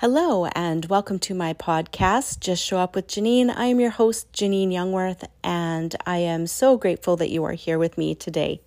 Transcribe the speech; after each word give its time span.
Hello, 0.00 0.44
and 0.54 0.84
welcome 0.84 1.18
to 1.18 1.34
my 1.34 1.52
podcast, 1.52 2.38
Just 2.38 2.64
Show 2.64 2.78
Up 2.78 2.94
with 2.94 3.08
Janine. 3.08 3.52
I 3.52 3.64
am 3.64 3.80
your 3.80 3.90
host, 3.90 4.32
Janine 4.32 4.68
Youngworth, 4.68 5.24
and 5.42 5.96
I 6.06 6.18
am 6.18 6.46
so 6.46 6.76
grateful 6.76 7.16
that 7.16 7.30
you 7.30 7.42
are 7.42 7.54
here 7.54 7.80
with 7.80 7.98
me 7.98 8.14
today. 8.14 8.60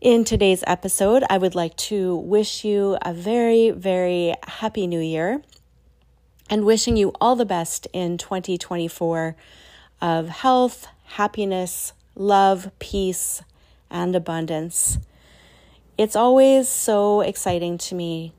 In 0.00 0.22
today's 0.22 0.62
episode, 0.68 1.24
I 1.28 1.36
would 1.36 1.56
like 1.56 1.76
to 1.78 2.14
wish 2.14 2.64
you 2.64 2.96
a 3.02 3.12
very, 3.12 3.72
very 3.72 4.36
happy 4.46 4.86
new 4.86 5.00
year 5.00 5.42
and 6.48 6.64
wishing 6.64 6.96
you 6.96 7.10
all 7.20 7.34
the 7.34 7.44
best 7.44 7.88
in 7.92 8.16
2024 8.16 9.34
of 10.00 10.28
health, 10.28 10.86
happiness, 11.06 11.92
love, 12.14 12.70
peace, 12.78 13.42
and 13.90 14.14
abundance. 14.14 14.98
It's 15.98 16.14
always 16.14 16.68
so 16.68 17.20
exciting 17.20 17.78
to 17.78 17.96
me 17.96 18.32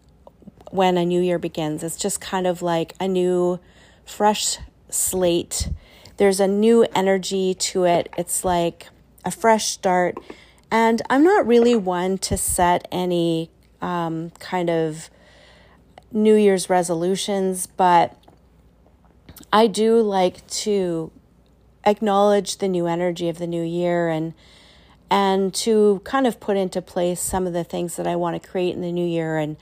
when 0.72 0.98
a 0.98 1.06
new 1.06 1.22
year 1.22 1.38
begins. 1.38 1.84
It's 1.84 1.98
just 1.98 2.20
kind 2.20 2.48
of 2.48 2.62
like 2.62 2.94
a 3.00 3.08
new, 3.08 3.60
fresh 4.06 4.58
slate. 4.90 5.70
There's 6.18 6.40
a 6.40 6.48
new 6.48 6.86
energy 6.96 7.54
to 7.54 7.84
it. 7.84 8.10
It's 8.18 8.44
like 8.44 8.88
a 9.24 9.32
fresh 9.32 9.66
start. 9.66 10.18
And 10.72 11.02
I'm 11.10 11.24
not 11.24 11.46
really 11.46 11.76
one 11.76 12.18
to 12.20 12.38
set 12.38 12.88
any 12.92 13.52
um, 13.82 14.32
kind 14.40 14.70
of 14.70 15.10
New 16.12 16.36
Year's 16.36 16.70
resolutions, 16.70 17.68
but 17.68 18.18
I 19.52 19.68
do 19.68 20.02
like 20.02 20.46
to 20.48 21.12
acknowledge 21.86 22.58
the 22.58 22.68
new 22.68 22.88
energy 22.88 23.28
of 23.28 23.38
the 23.38 23.48
new 23.48 23.64
year 23.64 24.08
and 24.10 24.34
and 25.10 25.54
to 25.54 26.00
kind 26.06 26.26
of 26.26 26.40
put 26.40 26.56
into 26.56 26.82
place 26.82 27.20
some 27.20 27.46
of 27.46 27.52
the 27.52 27.66
things 27.66 27.98
that 27.98 28.08
I 28.08 28.16
want 28.16 28.42
to 28.42 28.50
create 28.50 28.74
in 28.74 28.82
the 28.82 28.94
new 28.94 29.06
year 29.06 29.38
and 29.38 29.58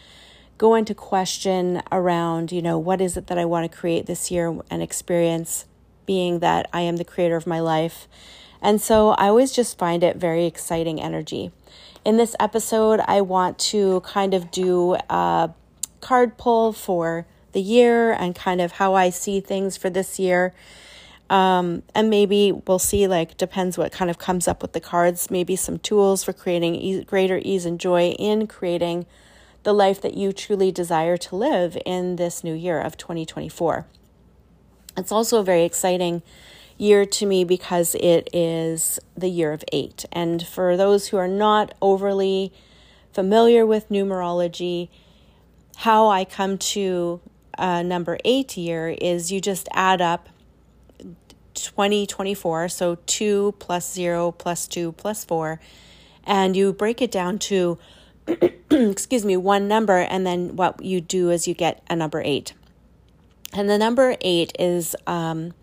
go 0.60 0.76
into 0.76 0.94
question 0.94 1.82
around, 1.90 2.52
you 2.52 2.62
know, 2.62 2.78
what 2.78 3.00
is 3.00 3.16
it 3.16 3.28
that 3.28 3.38
I 3.38 3.46
want 3.46 3.72
to 3.72 3.76
create 3.76 4.06
this 4.06 4.30
year 4.30 4.60
and 4.70 4.84
experience, 4.84 5.66
being 6.06 6.40
that 6.40 6.70
I 6.74 6.82
am 6.82 6.98
the 6.98 7.06
creator 7.06 7.38
of 7.38 7.48
my 7.48 7.62
life. 7.62 8.10
And 8.62 8.82
so 8.82 9.12
I 9.12 9.30
always 9.30 9.54
just 9.54 9.78
find 9.78 10.04
it 10.04 10.18
very 10.18 10.46
exciting 10.46 11.02
energy. 11.02 11.54
In 12.04 12.18
this 12.18 12.36
episode, 12.42 13.00
I 13.08 13.22
want 13.22 13.58
to 13.60 14.02
kind 14.02 14.34
of 14.34 14.52
do 14.52 14.96
a 15.10 15.52
card 16.02 16.38
pull 16.38 16.74
for 16.74 17.26
the 17.54 17.62
year 17.62 18.12
and 18.12 18.36
kind 18.36 18.60
of 18.60 18.74
how 18.74 18.96
I 18.96 19.12
see 19.12 19.40
things 19.40 19.78
for 19.78 19.90
this 19.90 20.20
year. 20.20 20.54
Um, 21.30 21.84
and 21.96 22.10
maybe 22.10 22.52
we'll 22.52 22.80
see, 22.80 23.08
like, 23.08 23.38
depends 23.38 23.78
what 23.78 23.94
kind 23.94 24.12
of 24.12 24.18
comes 24.18 24.46
up 24.46 24.62
with 24.62 24.74
the 24.74 24.82
cards, 24.82 25.32
maybe 25.32 25.56
some 25.56 25.80
tools 25.80 26.24
for 26.24 26.34
creating 26.34 26.76
e- 26.76 27.04
greater 27.06 27.40
ease 27.42 27.66
and 27.66 27.80
joy 27.80 28.10
in 28.10 28.46
creating 28.48 29.06
the 29.64 29.74
life 29.74 30.02
that 30.02 30.16
you 30.16 30.32
truly 30.32 30.72
desire 30.72 31.18
to 31.18 31.36
live 31.36 31.78
in 31.86 32.16
this 32.16 32.44
new 32.44 32.54
year 32.54 32.80
of 32.80 32.98
2024. 32.98 33.86
It's 34.98 35.12
also 35.12 35.40
a 35.40 35.44
very 35.44 35.64
exciting 35.64 36.22
year 36.78 37.06
to 37.06 37.26
me 37.26 37.44
because 37.44 37.96
it 37.96 38.30
is 38.34 39.00
the 39.16 39.28
year 39.28 39.52
of 39.52 39.64
eight. 39.72 40.06
And 40.12 40.46
for 40.46 40.78
those 40.78 41.08
who 41.08 41.18
are 41.18 41.28
not 41.28 41.74
overly 41.82 42.54
familiar 43.12 43.66
with 43.66 43.90
numerology, 43.90 44.90
how 45.78 46.08
I 46.08 46.26
come 46.26 46.58
to 46.58 47.22
uh, 47.58 47.84
number 47.84 48.18
eight 48.24 48.56
year 48.58 48.90
is 48.90 49.32
you 49.32 49.42
just 49.42 49.68
add 49.74 50.02
up 50.02 50.30
2024, 51.54 52.70
so 52.70 52.96
2 53.06 53.56
plus 53.60 53.94
0 53.94 54.32
plus 54.32 54.68
2 54.68 54.94
plus 54.94 55.26
4, 55.26 55.60
and 56.24 56.56
you 56.56 56.72
break 56.72 57.02
it 57.02 57.12
down 57.12 57.38
to 57.40 57.78
excuse 58.72 59.26
me, 59.26 59.38
one 59.38 59.68
number, 59.68 59.98
and 59.98 60.26
then 60.26 60.56
what 60.56 60.84
you 60.84 61.02
do 61.02 61.30
is 61.30 61.48
you 61.48 61.54
get 61.54 61.84
a 61.90 61.96
number 61.96 62.22
eight. 62.24 62.54
And 63.54 63.70
the 63.70 63.78
number 63.78 64.16
eight 64.22 64.56
is 64.60 64.96
um, 65.08 65.54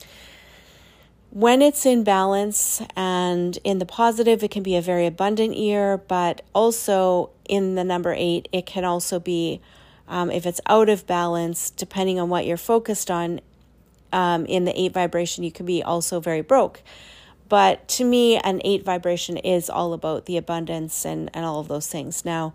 when 1.31 1.63
it's 1.63 1.87
in 1.87 2.03
balance 2.03 2.83
and 2.97 3.59
in 3.63 3.79
the 3.79 3.87
positive, 3.87 4.43
it 4.43 4.51
can 4.51 4.63
be 4.63 4.75
a 4.75 4.83
very 4.83 5.07
abundant 5.07 5.57
year, 5.57 5.99
but 5.99 6.43
also 6.55 7.31
in 7.49 7.75
the 7.75 7.85
number 7.85 8.15
eight, 8.17 8.49
it 8.53 8.67
can 8.67 8.85
also 8.85 9.21
be, 9.21 9.61
um, 10.09 10.31
if 10.31 10.47
it's 10.47 10.61
out 10.67 10.89
of 10.89 11.07
balance, 11.07 11.71
depending 11.71 12.19
on 12.19 12.29
what 12.29 12.47
you're 12.47 12.57
focused 12.57 13.11
on, 13.11 13.41
um, 14.13 14.47
in 14.47 14.65
the 14.65 14.81
eight 14.81 14.93
vibration, 14.93 15.45
you 15.45 15.53
can 15.53 15.67
be 15.67 15.83
also 15.83 16.21
very 16.21 16.41
broke. 16.41 16.83
But 17.49 17.87
to 17.89 18.05
me, 18.05 18.39
an 18.39 18.61
eight 18.65 18.85
vibration 18.85 19.37
is 19.37 19.71
all 19.71 19.93
about 19.93 20.27
the 20.27 20.37
abundance 20.37 21.05
and, 21.05 21.31
and 21.33 21.45
all 21.45 21.61
of 21.61 21.69
those 21.69 21.87
things. 21.87 22.25
Now, 22.25 22.55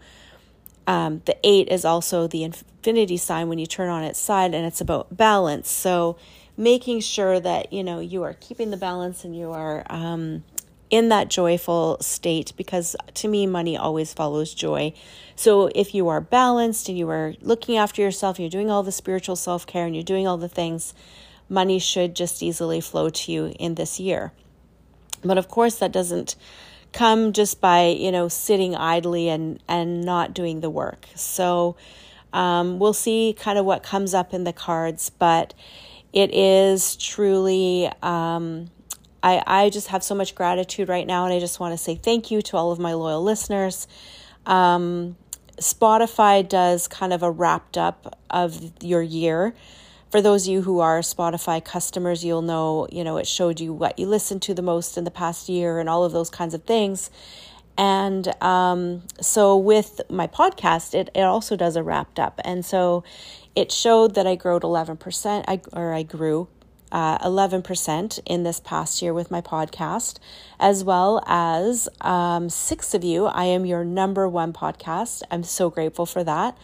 um, 0.87 1.21
the 1.25 1.37
eight 1.43 1.69
is 1.69 1.85
also 1.85 2.27
the 2.27 2.43
infinity 2.43 3.17
sign 3.17 3.47
when 3.47 3.59
you 3.59 3.65
turn 3.65 3.89
on 3.89 4.03
its 4.03 4.19
side, 4.19 4.53
and 4.53 4.65
it's 4.65 4.81
about 4.81 5.15
balance. 5.15 5.69
So, 5.69 6.17
making 6.57 6.99
sure 6.99 7.39
that 7.39 7.71
you 7.71 7.83
know 7.83 7.99
you 7.99 8.23
are 8.23 8.35
keeping 8.39 8.71
the 8.71 8.77
balance 8.77 9.23
and 9.23 9.35
you 9.35 9.51
are 9.51 9.83
um, 9.89 10.43
in 10.89 11.09
that 11.09 11.29
joyful 11.29 11.97
state 12.01 12.53
because 12.57 12.95
to 13.13 13.27
me 13.27 13.47
money 13.47 13.77
always 13.77 14.13
follows 14.13 14.53
joy 14.53 14.93
so 15.35 15.71
if 15.73 15.95
you 15.95 16.07
are 16.07 16.21
balanced 16.21 16.89
and 16.89 16.97
you 16.97 17.09
are 17.09 17.33
looking 17.41 17.77
after 17.77 18.01
yourself 18.01 18.39
you're 18.39 18.49
doing 18.49 18.69
all 18.69 18.83
the 18.83 18.91
spiritual 18.91 19.35
self-care 19.35 19.85
and 19.85 19.95
you're 19.95 20.03
doing 20.03 20.27
all 20.27 20.37
the 20.37 20.49
things 20.49 20.93
money 21.47 21.79
should 21.79 22.15
just 22.15 22.43
easily 22.43 22.81
flow 22.81 23.09
to 23.09 23.31
you 23.31 23.53
in 23.57 23.75
this 23.75 23.99
year 23.99 24.31
but 25.21 25.37
of 25.37 25.47
course, 25.47 25.75
that 25.75 25.91
doesn't 25.91 26.35
come 26.93 27.33
just 27.33 27.61
by, 27.61 27.87
you 27.87 28.11
know, 28.11 28.27
sitting 28.27 28.75
idly 28.75 29.29
and, 29.29 29.61
and 29.67 30.03
not 30.03 30.33
doing 30.33 30.59
the 30.61 30.69
work. 30.69 31.05
So 31.15 31.75
um, 32.33 32.79
we'll 32.79 32.93
see 32.93 33.35
kind 33.37 33.57
of 33.57 33.65
what 33.65 33.83
comes 33.83 34.13
up 34.13 34.33
in 34.33 34.43
the 34.43 34.53
cards, 34.53 35.09
but 35.09 35.53
it 36.13 36.33
is 36.33 36.95
truly, 36.97 37.89
um, 38.01 38.69
I, 39.23 39.41
I 39.45 39.69
just 39.69 39.87
have 39.87 40.03
so 40.03 40.15
much 40.15 40.35
gratitude 40.35 40.89
right 40.89 41.07
now, 41.07 41.25
and 41.25 41.33
I 41.33 41.39
just 41.39 41.59
want 41.59 41.73
to 41.73 41.77
say 41.77 41.95
thank 41.95 42.31
you 42.31 42.41
to 42.43 42.57
all 42.57 42.71
of 42.71 42.79
my 42.79 42.93
loyal 42.93 43.23
listeners. 43.23 43.87
Um, 44.45 45.15
Spotify 45.57 46.47
does 46.47 46.87
kind 46.87 47.13
of 47.13 47.23
a 47.23 47.29
wrapped 47.29 47.77
up 47.77 48.17
of 48.29 48.73
your 48.81 49.01
year 49.01 49.53
for 50.11 50.21
those 50.21 50.45
of 50.45 50.51
you 50.51 50.61
who 50.61 50.79
are 50.79 50.99
Spotify 50.99 51.63
customers, 51.63 52.23
you'll 52.23 52.41
know, 52.41 52.85
you 52.91 53.03
know, 53.03 53.15
it 53.15 53.25
showed 53.25 53.61
you 53.61 53.71
what 53.71 53.97
you 53.97 54.05
listened 54.05 54.41
to 54.43 54.53
the 54.53 54.61
most 54.61 54.97
in 54.97 55.05
the 55.05 55.11
past 55.11 55.47
year 55.47 55.79
and 55.79 55.87
all 55.87 56.03
of 56.03 56.11
those 56.11 56.29
kinds 56.29 56.53
of 56.53 56.63
things. 56.63 57.09
And 57.77 58.27
um, 58.43 59.03
so 59.21 59.55
with 59.55 60.01
my 60.09 60.27
podcast, 60.27 60.93
it, 60.93 61.09
it 61.15 61.21
also 61.21 61.55
does 61.55 61.77
a 61.77 61.81
wrapped 61.81 62.19
up. 62.19 62.41
And 62.43 62.65
so 62.65 63.05
it 63.55 63.71
showed 63.71 64.15
that 64.15 64.27
I 64.27 64.35
grew 64.35 64.59
11%, 64.59 65.45
I, 65.47 65.61
or 65.71 65.93
I 65.93 66.03
grew 66.03 66.49
uh, 66.91 67.17
11% 67.19 68.19
in 68.25 68.43
this 68.43 68.59
past 68.59 69.01
year 69.01 69.13
with 69.13 69.31
my 69.31 69.39
podcast, 69.39 70.19
as 70.59 70.83
well 70.83 71.23
as 71.25 71.87
um, 72.01 72.49
six 72.49 72.93
of 72.93 73.05
you. 73.05 73.27
I 73.27 73.45
am 73.45 73.65
your 73.65 73.85
number 73.85 74.27
one 74.27 74.51
podcast. 74.51 75.23
I'm 75.31 75.43
so 75.43 75.69
grateful 75.69 76.05
for 76.05 76.21
that. 76.25 76.57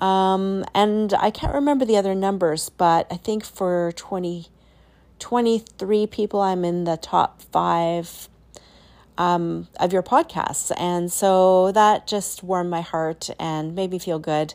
Um, 0.00 0.64
and 0.74 1.12
I 1.14 1.30
can't 1.30 1.54
remember 1.54 1.84
the 1.84 1.96
other 1.96 2.14
numbers, 2.14 2.70
but 2.70 3.06
I 3.10 3.16
think 3.16 3.44
for 3.44 3.92
20, 3.96 4.46
23 5.18 6.06
people, 6.06 6.40
I'm 6.40 6.64
in 6.64 6.84
the 6.84 6.96
top 6.96 7.42
five 7.42 8.28
um, 9.18 9.68
of 9.78 9.92
your 9.92 10.02
podcasts. 10.02 10.72
And 10.78 11.12
so 11.12 11.70
that 11.72 12.06
just 12.06 12.42
warmed 12.42 12.70
my 12.70 12.80
heart 12.80 13.28
and 13.38 13.74
made 13.74 13.90
me 13.90 13.98
feel 13.98 14.18
good. 14.18 14.54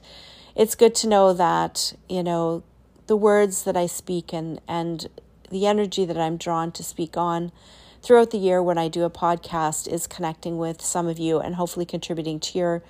It's 0.56 0.73
good 0.73 0.95
to 0.95 1.07
know 1.07 1.33
that, 1.33 1.94
you 2.09 2.23
know, 2.23 2.63
the 3.07 3.16
words 3.16 3.63
that 3.63 3.77
I 3.77 3.85
speak 3.85 4.33
and, 4.33 4.59
and 4.67 5.07
the 5.51 5.67
energy 5.67 6.06
that 6.06 6.17
I'm 6.17 6.38
drawn 6.38 6.72
to 6.72 6.83
speak 6.83 7.16
on 7.16 7.51
throughout 8.01 8.31
the 8.31 8.38
year 8.39 8.63
when 8.63 8.79
I 8.79 8.88
do 8.88 9.03
a 9.03 9.09
podcast 9.09 9.88
is 9.88 10.07
connecting 10.07 10.57
with 10.57 10.81
some 10.81 11.07
of 11.07 11.19
you 11.19 11.39
and 11.39 11.56
hopefully 11.56 11.85
contributing 11.85 12.39
to 12.39 12.57
your 12.57 12.83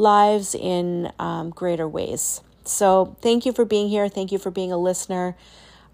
lives 0.00 0.54
in 0.54 1.12
um, 1.18 1.50
greater 1.50 1.86
ways. 1.86 2.40
So, 2.64 3.16
thank 3.20 3.46
you 3.46 3.52
for 3.52 3.64
being 3.64 3.88
here. 3.88 4.08
Thank 4.08 4.32
you 4.32 4.38
for 4.38 4.50
being 4.50 4.72
a 4.72 4.78
listener. 4.78 5.36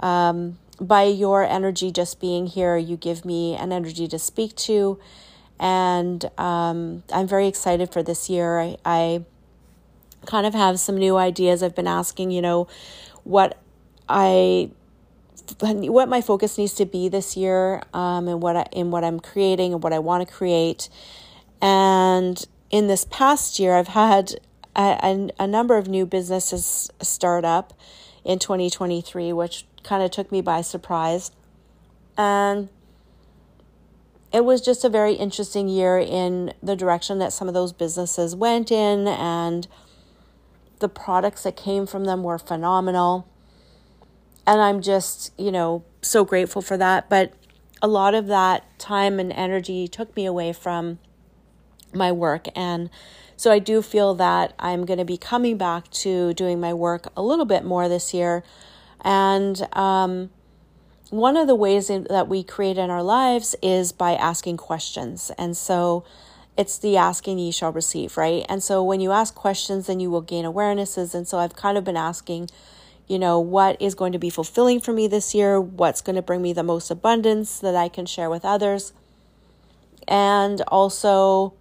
Um, 0.00 0.58
by 0.80 1.04
your 1.04 1.42
energy 1.42 1.90
just 1.90 2.20
being 2.20 2.46
here, 2.46 2.76
you 2.76 2.96
give 2.96 3.24
me 3.24 3.54
an 3.54 3.72
energy 3.72 4.06
to 4.08 4.18
speak 4.18 4.54
to. 4.56 4.98
And 5.58 6.24
um, 6.38 7.02
I'm 7.12 7.26
very 7.26 7.48
excited 7.48 7.92
for 7.92 8.02
this 8.02 8.28
year. 8.28 8.58
I, 8.60 8.76
I 8.84 9.24
kind 10.26 10.46
of 10.46 10.54
have 10.54 10.78
some 10.78 10.96
new 10.96 11.16
ideas. 11.16 11.62
I've 11.62 11.74
been 11.74 11.86
asking, 11.86 12.30
you 12.30 12.42
know, 12.42 12.68
what 13.24 13.58
I 14.08 14.70
what 15.60 16.08
my 16.08 16.20
focus 16.20 16.58
needs 16.58 16.74
to 16.74 16.84
be 16.84 17.08
this 17.08 17.36
year 17.36 17.80
um, 17.94 18.26
and 18.26 18.42
what 18.42 18.56
I, 18.56 18.66
in 18.72 18.90
what 18.90 19.04
I'm 19.04 19.20
creating 19.20 19.72
and 19.72 19.82
what 19.82 19.92
I 19.92 20.00
want 20.00 20.26
to 20.26 20.32
create. 20.32 20.88
And 21.62 22.44
in 22.76 22.88
this 22.88 23.06
past 23.06 23.58
year, 23.58 23.74
I've 23.74 23.88
had 23.88 24.34
a, 24.76 24.98
a, 25.02 25.30
a 25.44 25.46
number 25.46 25.78
of 25.78 25.88
new 25.88 26.04
businesses 26.04 26.90
start 27.00 27.42
up 27.42 27.72
in 28.22 28.38
2023, 28.38 29.32
which 29.32 29.64
kind 29.82 30.02
of 30.02 30.10
took 30.10 30.30
me 30.30 30.42
by 30.42 30.60
surprise. 30.60 31.30
And 32.18 32.68
it 34.30 34.44
was 34.44 34.60
just 34.60 34.84
a 34.84 34.90
very 34.90 35.14
interesting 35.14 35.68
year 35.68 35.98
in 35.98 36.52
the 36.62 36.76
direction 36.76 37.18
that 37.18 37.32
some 37.32 37.48
of 37.48 37.54
those 37.54 37.72
businesses 37.72 38.36
went 38.36 38.70
in. 38.70 39.08
And 39.08 39.66
the 40.80 40.90
products 40.90 41.44
that 41.44 41.56
came 41.56 41.86
from 41.86 42.04
them 42.04 42.22
were 42.22 42.38
phenomenal. 42.38 43.26
And 44.46 44.60
I'm 44.60 44.82
just, 44.82 45.32
you 45.38 45.50
know, 45.50 45.82
so 46.02 46.26
grateful 46.26 46.60
for 46.60 46.76
that. 46.76 47.08
But 47.08 47.32
a 47.80 47.88
lot 47.88 48.12
of 48.12 48.26
that 48.26 48.78
time 48.78 49.18
and 49.18 49.32
energy 49.32 49.88
took 49.88 50.14
me 50.14 50.26
away 50.26 50.52
from 50.52 50.98
my 51.92 52.12
work. 52.12 52.46
And 52.54 52.90
so 53.36 53.52
I 53.52 53.58
do 53.58 53.82
feel 53.82 54.14
that 54.14 54.54
I'm 54.58 54.86
going 54.86 54.98
to 54.98 55.04
be 55.04 55.18
coming 55.18 55.58
back 55.58 55.90
to 55.90 56.32
doing 56.34 56.58
my 56.58 56.72
work 56.72 57.08
a 57.16 57.22
little 57.22 57.44
bit 57.44 57.64
more 57.64 57.88
this 57.88 58.14
year. 58.14 58.42
And 59.02 59.66
um, 59.76 60.30
one 61.10 61.36
of 61.36 61.46
the 61.46 61.54
ways 61.54 61.88
that 61.88 62.28
we 62.28 62.42
create 62.42 62.78
in 62.78 62.90
our 62.90 63.02
lives 63.02 63.54
is 63.62 63.92
by 63.92 64.14
asking 64.14 64.56
questions. 64.56 65.30
And 65.38 65.56
so 65.56 66.04
it's 66.56 66.78
the 66.78 66.96
asking 66.96 67.38
ye 67.38 67.52
shall 67.52 67.72
receive, 67.72 68.16
right? 68.16 68.44
And 68.48 68.62
so 68.62 68.82
when 68.82 69.00
you 69.00 69.12
ask 69.12 69.34
questions, 69.34 69.86
then 69.86 70.00
you 70.00 70.10
will 70.10 70.22
gain 70.22 70.44
awarenesses. 70.44 71.14
And 71.14 71.28
so 71.28 71.38
I've 71.38 71.54
kind 71.54 71.76
of 71.76 71.84
been 71.84 71.96
asking, 71.96 72.48
you 73.06 73.18
know, 73.18 73.38
what 73.38 73.80
is 73.80 73.94
going 73.94 74.12
to 74.12 74.18
be 74.18 74.30
fulfilling 74.30 74.80
for 74.80 74.92
me 74.92 75.06
this 75.06 75.34
year? 75.34 75.60
What's 75.60 76.00
going 76.00 76.16
to 76.16 76.22
bring 76.22 76.40
me 76.40 76.54
the 76.54 76.62
most 76.62 76.90
abundance 76.90 77.60
that 77.60 77.76
I 77.76 77.88
can 77.88 78.06
share 78.06 78.30
with 78.30 78.44
others? 78.44 78.94
And 80.08 80.62
also, 80.68 81.52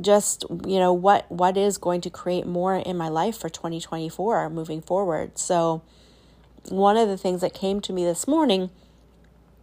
just 0.00 0.44
you 0.66 0.78
know 0.78 0.92
what 0.92 1.30
what 1.30 1.56
is 1.56 1.78
going 1.78 2.00
to 2.02 2.10
create 2.10 2.46
more 2.46 2.76
in 2.76 2.96
my 2.96 3.08
life 3.08 3.36
for 3.36 3.48
2024 3.48 4.50
moving 4.50 4.80
forward. 4.80 5.38
So 5.38 5.82
one 6.68 6.96
of 6.96 7.08
the 7.08 7.16
things 7.16 7.40
that 7.40 7.54
came 7.54 7.80
to 7.80 7.92
me 7.92 8.04
this 8.04 8.26
morning 8.28 8.70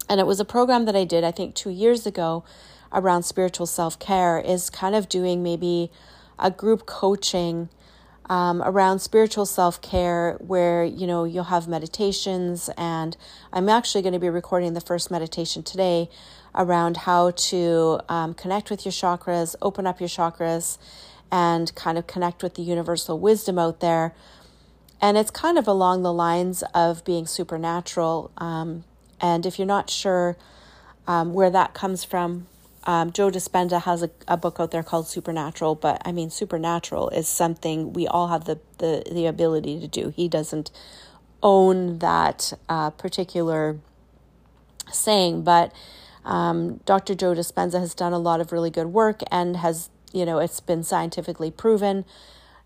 and 0.09 0.19
it 0.19 0.27
was 0.27 0.39
a 0.39 0.45
program 0.45 0.85
that 0.85 0.95
I 0.95 1.03
did 1.03 1.23
I 1.23 1.31
think 1.31 1.55
2 1.55 1.69
years 1.69 2.05
ago 2.05 2.43
around 2.91 3.23
spiritual 3.23 3.65
self 3.65 3.97
care 3.99 4.39
is 4.39 4.69
kind 4.69 4.95
of 4.95 5.09
doing 5.09 5.43
maybe 5.43 5.91
a 6.37 6.51
group 6.51 6.85
coaching 6.85 7.69
um, 8.29 8.61
around 8.63 8.99
spiritual 8.99 9.45
self 9.45 9.81
care, 9.81 10.37
where 10.39 10.83
you 10.83 11.07
know 11.07 11.23
you'll 11.23 11.45
have 11.45 11.67
meditations, 11.67 12.69
and 12.77 13.15
I'm 13.53 13.69
actually 13.69 14.01
going 14.01 14.13
to 14.13 14.19
be 14.19 14.29
recording 14.29 14.73
the 14.73 14.81
first 14.81 15.11
meditation 15.11 15.63
today 15.63 16.09
around 16.55 16.97
how 16.97 17.31
to 17.31 17.99
um, 18.07 18.33
connect 18.33 18.69
with 18.69 18.85
your 18.85 18.91
chakras, 18.91 19.55
open 19.61 19.85
up 19.85 19.99
your 19.99 20.09
chakras, 20.09 20.77
and 21.31 21.73
kind 21.75 21.97
of 21.97 22.07
connect 22.07 22.41
with 22.41 22.55
the 22.55 22.61
universal 22.61 23.19
wisdom 23.19 23.59
out 23.59 23.79
there. 23.79 24.13
And 25.01 25.17
it's 25.17 25.31
kind 25.31 25.57
of 25.57 25.67
along 25.67 26.03
the 26.03 26.13
lines 26.13 26.63
of 26.73 27.03
being 27.03 27.27
supernatural. 27.27 28.31
Um, 28.37 28.85
and 29.19 29.45
if 29.45 29.59
you're 29.59 29.67
not 29.67 29.89
sure 29.89 30.37
um, 31.07 31.33
where 31.33 31.49
that 31.49 31.73
comes 31.73 32.03
from, 32.03 32.47
um, 32.85 33.11
Joe 33.11 33.31
Dispenza 33.31 33.81
has 33.81 34.03
a, 34.03 34.11
a 34.27 34.37
book 34.37 34.57
out 34.59 34.71
there 34.71 34.83
called 34.83 35.07
Supernatural, 35.07 35.75
but 35.75 36.01
I 36.05 36.11
mean, 36.11 36.29
supernatural 36.29 37.09
is 37.09 37.27
something 37.27 37.93
we 37.93 38.07
all 38.07 38.27
have 38.27 38.45
the, 38.45 38.59
the, 38.77 39.03
the 39.11 39.25
ability 39.25 39.79
to 39.79 39.87
do. 39.87 40.09
He 40.15 40.27
doesn't 40.27 40.71
own 41.41 41.99
that 41.99 42.53
uh, 42.69 42.91
particular 42.91 43.79
saying, 44.91 45.43
but 45.43 45.73
um, 46.23 46.77
Dr. 46.85 47.15
Joe 47.15 47.33
Dispenza 47.33 47.79
has 47.79 47.95
done 47.95 48.13
a 48.13 48.19
lot 48.19 48.39
of 48.39 48.51
really 48.51 48.69
good 48.69 48.87
work 48.87 49.21
and 49.31 49.57
has, 49.57 49.89
you 50.13 50.25
know, 50.25 50.39
it's 50.39 50.59
been 50.59 50.83
scientifically 50.83 51.49
proven. 51.51 52.05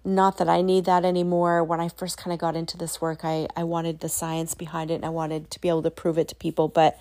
Not 0.03 0.37
that 0.37 0.47
I 0.49 0.61
need 0.61 0.85
that 0.85 1.03
anymore. 1.05 1.63
When 1.63 1.79
I 1.79 1.89
first 1.89 2.17
kind 2.17 2.33
of 2.33 2.39
got 2.39 2.55
into 2.55 2.77
this 2.77 3.01
work, 3.01 3.21
I, 3.23 3.47
I 3.55 3.63
wanted 3.63 3.99
the 3.99 4.09
science 4.09 4.53
behind 4.53 4.91
it 4.91 4.95
and 4.95 5.05
I 5.05 5.09
wanted 5.09 5.51
to 5.51 5.59
be 5.59 5.69
able 5.69 5.83
to 5.83 5.91
prove 5.91 6.17
it 6.17 6.27
to 6.29 6.35
people, 6.35 6.67
but 6.67 6.97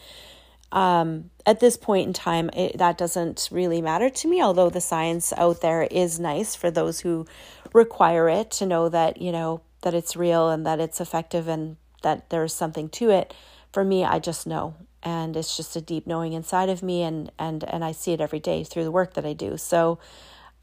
um, 0.70 1.30
at 1.46 1.60
this 1.60 1.76
point 1.76 2.06
in 2.06 2.12
time, 2.12 2.50
it, 2.50 2.78
that 2.78 2.98
doesn't 2.98 3.48
really 3.50 3.80
matter 3.80 4.10
to 4.10 4.28
me, 4.28 4.42
although 4.42 4.68
the 4.68 4.80
science 4.80 5.32
out 5.36 5.60
there 5.60 5.84
is 5.84 6.20
nice 6.20 6.54
for 6.54 6.70
those 6.70 7.00
who 7.00 7.26
require 7.72 8.28
it 8.28 8.50
to 8.52 8.66
know 8.66 8.88
that, 8.88 9.20
you 9.20 9.32
know, 9.32 9.62
that 9.82 9.94
it's 9.94 10.16
real 10.16 10.50
and 10.50 10.66
that 10.66 10.80
it's 10.80 11.00
effective 11.00 11.48
and 11.48 11.76
that 12.02 12.30
there's 12.30 12.52
something 12.52 12.88
to 12.90 13.10
it. 13.10 13.32
For 13.72 13.84
me, 13.84 14.04
I 14.04 14.18
just 14.18 14.46
know. 14.46 14.74
And 15.02 15.36
it's 15.36 15.56
just 15.56 15.76
a 15.76 15.80
deep 15.80 16.06
knowing 16.06 16.32
inside 16.32 16.68
of 16.68 16.82
me 16.82 17.02
and 17.02 17.30
and 17.38 17.62
and 17.64 17.84
I 17.84 17.92
see 17.92 18.12
it 18.12 18.20
every 18.20 18.40
day 18.40 18.64
through 18.64 18.82
the 18.82 18.90
work 18.90 19.14
that 19.14 19.24
I 19.24 19.32
do. 19.32 19.56
So 19.56 20.00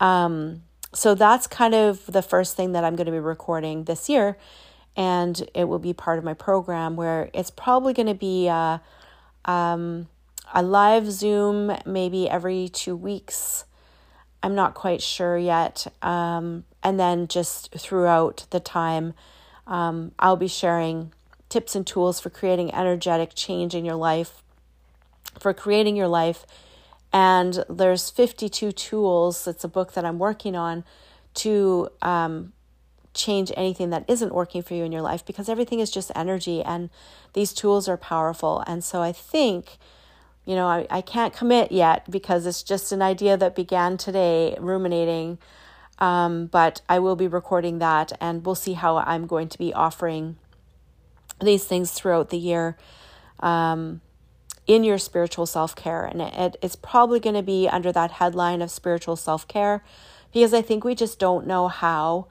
um 0.01 0.63
so 0.93 1.15
that's 1.15 1.47
kind 1.47 1.73
of 1.73 2.05
the 2.05 2.21
first 2.21 2.55
thing 2.57 2.73
that 2.73 2.83
I'm 2.83 2.95
going 2.95 3.05
to 3.05 3.11
be 3.11 3.19
recording 3.19 3.85
this 3.85 4.09
year 4.09 4.37
and 4.95 5.49
it 5.53 5.65
will 5.65 5.79
be 5.79 5.93
part 5.93 6.17
of 6.17 6.25
my 6.25 6.33
program 6.33 6.95
where 6.95 7.29
it's 7.33 7.49
probably 7.49 7.93
going 7.93 8.07
to 8.07 8.13
be 8.13 8.49
uh 8.49 8.79
um, 9.45 10.07
a 10.53 10.61
live 10.61 11.11
Zoom 11.11 11.75
maybe 11.85 12.29
every 12.29 12.69
two 12.69 12.95
weeks. 12.95 13.65
I'm 14.43 14.55
not 14.55 14.73
quite 14.73 15.01
sure 15.01 15.37
yet. 15.37 15.87
Um, 16.01 16.65
and 16.83 16.99
then 16.99 17.27
just 17.27 17.71
throughout 17.71 18.45
the 18.51 18.59
time, 18.59 19.13
um, 19.65 20.11
I'll 20.19 20.35
be 20.35 20.47
sharing 20.47 21.11
tips 21.49 21.75
and 21.75 21.85
tools 21.85 22.19
for 22.19 22.29
creating 22.29 22.73
energetic 22.73 23.31
change 23.33 23.73
in 23.73 23.85
your 23.85 23.95
life, 23.95 24.43
for 25.39 25.53
creating 25.53 25.95
your 25.95 26.07
life. 26.07 26.45
And 27.11 27.63
there's 27.69 28.09
52 28.09 28.71
tools. 28.71 29.47
It's 29.47 29.63
a 29.63 29.67
book 29.69 29.93
that 29.93 30.05
I'm 30.05 30.19
working 30.19 30.55
on 30.55 30.83
to 31.35 31.89
um, 32.01 32.53
change 33.15 33.51
anything 33.55 33.89
that 33.89 34.05
isn't 34.07 34.33
working 34.33 34.61
for 34.61 34.75
you 34.75 34.83
in 34.83 34.91
your 34.91 35.01
life 35.01 35.25
because 35.25 35.49
everything 35.49 35.79
is 35.79 35.89
just 35.89 36.11
energy 36.15 36.61
and 36.61 36.89
these 37.33 37.53
tools 37.53 37.87
are 37.87 37.97
powerful. 37.97 38.63
And 38.67 38.83
so 38.83 39.01
I 39.01 39.11
think, 39.11 39.77
you 40.45 40.55
know, 40.55 40.67
I, 40.67 40.85
I 40.89 41.01
can't 41.01 41.33
commit 41.33 41.71
yet 41.71 42.09
because 42.11 42.45
it's 42.45 42.61
just 42.61 42.91
an 42.91 43.01
idea 43.01 43.37
that 43.37 43.55
began 43.55 43.97
today, 43.97 44.55
ruminating. 44.59 45.39
Um, 45.97 46.47
but 46.47 46.81
I 46.89 46.99
will 46.99 47.15
be 47.15 47.27
recording 47.27 47.79
that 47.79 48.11
and 48.19 48.45
we'll 48.45 48.55
see 48.55 48.73
how 48.73 48.97
I'm 48.97 49.25
going 49.27 49.47
to 49.49 49.57
be 49.57 49.73
offering 49.73 50.35
these 51.41 51.63
things 51.63 51.91
throughout 51.91 52.29
the 52.29 52.37
year 52.37 52.77
um, 53.39 54.01
in 54.67 54.83
your 54.83 54.97
spiritual 54.97 55.45
self 55.45 55.75
care. 55.75 56.05
And 56.05 56.21
it, 56.21 56.57
it's 56.61 56.75
probably 56.75 57.19
going 57.19 57.35
to 57.35 57.43
be 57.43 57.67
under 57.69 57.91
that 57.93 58.11
headline 58.11 58.61
of 58.61 58.71
spiritual 58.71 59.15
self 59.15 59.47
care 59.47 59.83
because 60.33 60.53
I 60.53 60.61
think 60.61 60.83
we 60.83 60.95
just 60.95 61.17
don't 61.17 61.47
know 61.47 61.69
how 61.69 62.27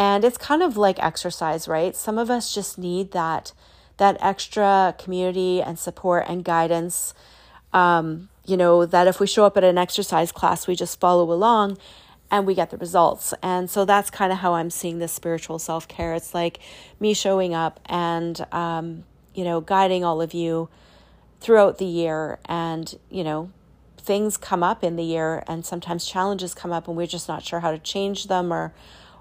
and 0.00 0.24
it's 0.24 0.38
kind 0.38 0.62
of 0.62 0.78
like 0.78 0.98
exercise, 0.98 1.68
right? 1.68 1.94
Some 1.94 2.16
of 2.16 2.30
us 2.30 2.54
just 2.54 2.78
need 2.78 3.10
that 3.12 3.52
that 3.98 4.16
extra 4.22 4.94
community 4.98 5.60
and 5.60 5.78
support 5.78 6.24
and 6.26 6.42
guidance. 6.42 7.12
Um, 7.74 8.30
you 8.46 8.56
know, 8.56 8.86
that 8.86 9.06
if 9.06 9.20
we 9.20 9.26
show 9.26 9.44
up 9.44 9.58
at 9.58 9.62
an 9.62 9.76
exercise 9.76 10.32
class, 10.32 10.66
we 10.66 10.74
just 10.74 10.98
follow 10.98 11.30
along 11.30 11.76
and 12.30 12.46
we 12.46 12.54
get 12.54 12.70
the 12.70 12.78
results. 12.78 13.34
And 13.42 13.68
so 13.68 13.84
that's 13.84 14.08
kind 14.08 14.32
of 14.32 14.38
how 14.38 14.54
I'm 14.54 14.70
seeing 14.70 15.00
this 15.00 15.12
spiritual 15.12 15.58
self 15.58 15.86
care. 15.86 16.14
It's 16.14 16.32
like 16.32 16.60
me 16.98 17.12
showing 17.12 17.52
up 17.52 17.78
and, 17.84 18.46
um, 18.52 19.04
you 19.34 19.44
know, 19.44 19.60
guiding 19.60 20.02
all 20.02 20.22
of 20.22 20.32
you 20.32 20.70
throughout 21.40 21.76
the 21.76 21.84
year. 21.84 22.38
And, 22.46 22.98
you 23.10 23.22
know, 23.22 23.50
things 23.98 24.38
come 24.38 24.62
up 24.62 24.82
in 24.82 24.96
the 24.96 25.04
year 25.04 25.44
and 25.46 25.66
sometimes 25.66 26.06
challenges 26.06 26.54
come 26.54 26.72
up 26.72 26.88
and 26.88 26.96
we're 26.96 27.06
just 27.06 27.28
not 27.28 27.44
sure 27.44 27.60
how 27.60 27.70
to 27.70 27.78
change 27.78 28.28
them 28.28 28.50
or 28.50 28.72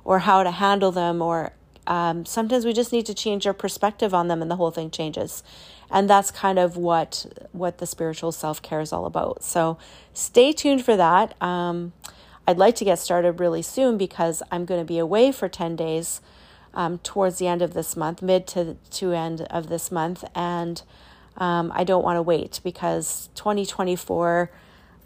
or 0.03 0.19
how 0.19 0.43
to 0.43 0.51
handle 0.51 0.91
them 0.91 1.21
or 1.21 1.53
um, 1.89 2.23
sometimes 2.25 2.65
we 2.65 2.71
just 2.71 2.93
need 2.93 3.07
to 3.07 3.15
change 3.15 3.47
our 3.47 3.53
perspective 3.53 4.13
on 4.13 4.27
them 4.27 4.41
and 4.41 4.49
the 4.49 4.55
whole 4.55 4.69
thing 4.69 4.91
changes. 4.91 5.43
And 5.89 6.07
that's 6.07 6.29
kind 6.29 6.59
of 6.59 6.77
what 6.77 7.25
what 7.51 7.79
the 7.79 7.87
spiritual 7.87 8.31
self-care 8.31 8.79
is 8.79 8.93
all 8.93 9.05
about. 9.05 9.43
So 9.43 9.79
stay 10.13 10.53
tuned 10.53 10.85
for 10.85 10.95
that. 10.95 11.39
Um, 11.41 11.93
i'd 12.47 12.57
like 12.57 12.75
to 12.75 12.85
get 12.85 12.97
started 12.97 13.39
really 13.39 13.61
soon 13.61 13.95
because 13.95 14.41
i'm 14.51 14.65
going 14.65 14.81
to 14.81 14.85
be 14.85 14.97
away 14.97 15.31
for 15.31 15.47
10 15.47 15.75
days 15.75 16.19
um, 16.73 16.97
towards 16.99 17.37
the 17.37 17.45
end 17.45 17.61
of 17.61 17.75
this 17.75 17.95
month 17.95 18.23
mid 18.23 18.47
to, 18.47 18.75
to 18.89 19.11
end 19.13 19.41
of 19.49 19.69
this 19.69 19.91
month. 19.91 20.23
And 20.35 20.81
um, 21.37 21.71
i 21.75 21.83
don't 21.83 22.03
want 22.03 22.17
to 22.17 22.21
wait 22.21 22.59
because 22.63 23.29
2024 23.35 24.51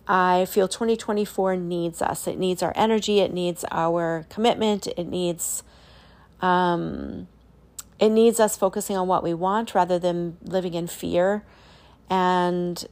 I 0.07 0.45
feel 0.45 0.67
2024 0.67 1.55
needs 1.55 2.01
us. 2.01 2.27
It 2.27 2.37
needs 2.37 2.61
our 2.61 2.73
energy. 2.75 3.19
It 3.19 3.33
needs 3.33 3.63
our 3.71 4.25
commitment. 4.29 4.87
It 4.87 5.05
needs, 5.05 5.63
um, 6.41 7.27
it 7.99 8.09
needs 8.09 8.39
us 8.39 8.57
focusing 8.57 8.97
on 8.97 9.07
what 9.07 9.23
we 9.23 9.33
want 9.33 9.73
rather 9.73 9.97
than 9.97 10.37
living 10.43 10.73
in 10.73 10.87
fear. 10.87 11.43
And 12.09 12.85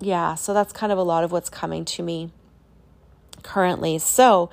yeah, 0.00 0.34
so 0.34 0.52
that's 0.52 0.72
kind 0.72 0.90
of 0.90 0.98
a 0.98 1.02
lot 1.02 1.24
of 1.24 1.30
what's 1.30 1.48
coming 1.48 1.84
to 1.84 2.02
me 2.02 2.30
currently. 3.42 3.98
So, 3.98 4.50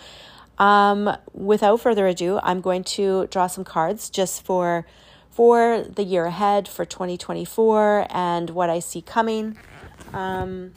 um, 0.58 1.16
without 1.34 1.82
further 1.82 2.08
ado, 2.08 2.40
I'm 2.42 2.62
going 2.62 2.84
to 2.84 3.28
draw 3.28 3.48
some 3.48 3.64
cards 3.64 4.10
just 4.10 4.44
for 4.44 4.86
for 5.30 5.84
the 5.84 6.04
year 6.04 6.26
ahead 6.26 6.66
for 6.66 6.86
2024 6.86 8.08
and 8.10 8.52
what 8.52 8.70
I 8.70 8.80
see 8.80 9.02
coming. 9.02 9.58
Um, 10.14 10.72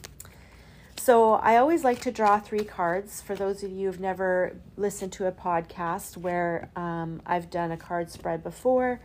so 1.09 1.33
I 1.33 1.57
always 1.57 1.83
like 1.83 2.01
to 2.01 2.11
draw 2.11 2.39
three 2.39 2.63
cards 2.63 3.19
for 3.19 3.33
those 3.33 3.63
of 3.63 3.71
you 3.71 3.87
who've 3.87 3.99
never 3.99 4.55
listened 4.77 5.11
to 5.13 5.25
a 5.25 5.31
podcast 5.31 6.17
where 6.17 6.69
um, 6.75 7.23
I've 7.25 7.49
done 7.49 7.71
a 7.71 7.77
card 7.77 8.11
spread 8.11 8.43
before. 8.43 9.01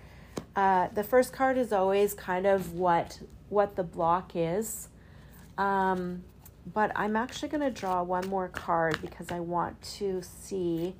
Uh, 0.54 0.88
the 0.88 1.02
first 1.02 1.32
card 1.32 1.56
is 1.56 1.72
always 1.72 2.12
kind 2.12 2.44
of 2.44 2.74
what 2.74 3.20
what 3.48 3.76
the 3.76 3.82
block 3.82 4.32
is, 4.34 4.88
um, 5.56 6.24
but 6.74 6.92
I'm 6.94 7.16
actually 7.16 7.48
going 7.48 7.62
to 7.62 7.70
draw 7.70 8.02
one 8.02 8.28
more 8.28 8.48
card 8.48 9.00
because 9.00 9.32
I 9.32 9.40
want 9.40 9.80
to 9.96 10.20
see 10.20 10.96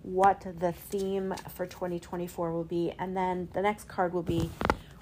what 0.00 0.46
the 0.58 0.72
theme 0.72 1.34
for 1.54 1.66
2024 1.66 2.54
will 2.54 2.64
be. 2.64 2.94
And 2.98 3.14
then 3.14 3.50
the 3.52 3.60
next 3.60 3.86
card 3.86 4.14
will 4.14 4.22
be 4.22 4.48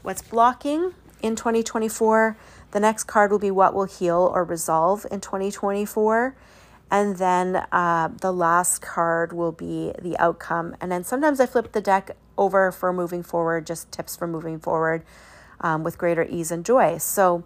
what's 0.02 0.22
blocking 0.22 0.92
in 1.22 1.36
2024. 1.36 2.36
The 2.76 2.80
next 2.80 3.04
card 3.04 3.30
will 3.30 3.38
be 3.38 3.50
what 3.50 3.72
will 3.72 3.86
heal 3.86 4.30
or 4.34 4.44
resolve 4.44 5.06
in 5.10 5.22
2024. 5.22 6.36
And 6.90 7.16
then 7.16 7.64
uh, 7.72 8.10
the 8.20 8.30
last 8.30 8.82
card 8.82 9.32
will 9.32 9.50
be 9.50 9.94
the 9.98 10.14
outcome. 10.18 10.76
And 10.78 10.92
then 10.92 11.02
sometimes 11.02 11.40
I 11.40 11.46
flip 11.46 11.72
the 11.72 11.80
deck 11.80 12.18
over 12.36 12.70
for 12.70 12.92
moving 12.92 13.22
forward, 13.22 13.66
just 13.66 13.90
tips 13.90 14.14
for 14.14 14.26
moving 14.26 14.58
forward 14.58 15.04
um, 15.62 15.84
with 15.84 15.96
greater 15.96 16.24
ease 16.24 16.50
and 16.50 16.66
joy. 16.66 16.98
So 16.98 17.44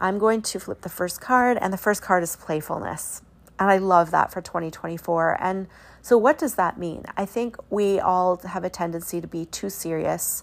I'm 0.00 0.18
going 0.18 0.40
to 0.40 0.58
flip 0.58 0.80
the 0.80 0.88
first 0.88 1.20
card, 1.20 1.58
and 1.60 1.70
the 1.70 1.76
first 1.76 2.00
card 2.00 2.22
is 2.22 2.34
playfulness. 2.34 3.20
And 3.58 3.68
I 3.68 3.76
love 3.76 4.12
that 4.12 4.32
for 4.32 4.40
2024. 4.40 5.36
And 5.42 5.66
so, 6.00 6.16
what 6.16 6.38
does 6.38 6.54
that 6.54 6.78
mean? 6.78 7.04
I 7.18 7.26
think 7.26 7.56
we 7.68 8.00
all 8.00 8.38
have 8.38 8.64
a 8.64 8.70
tendency 8.70 9.20
to 9.20 9.26
be 9.26 9.44
too 9.44 9.68
serious 9.68 10.42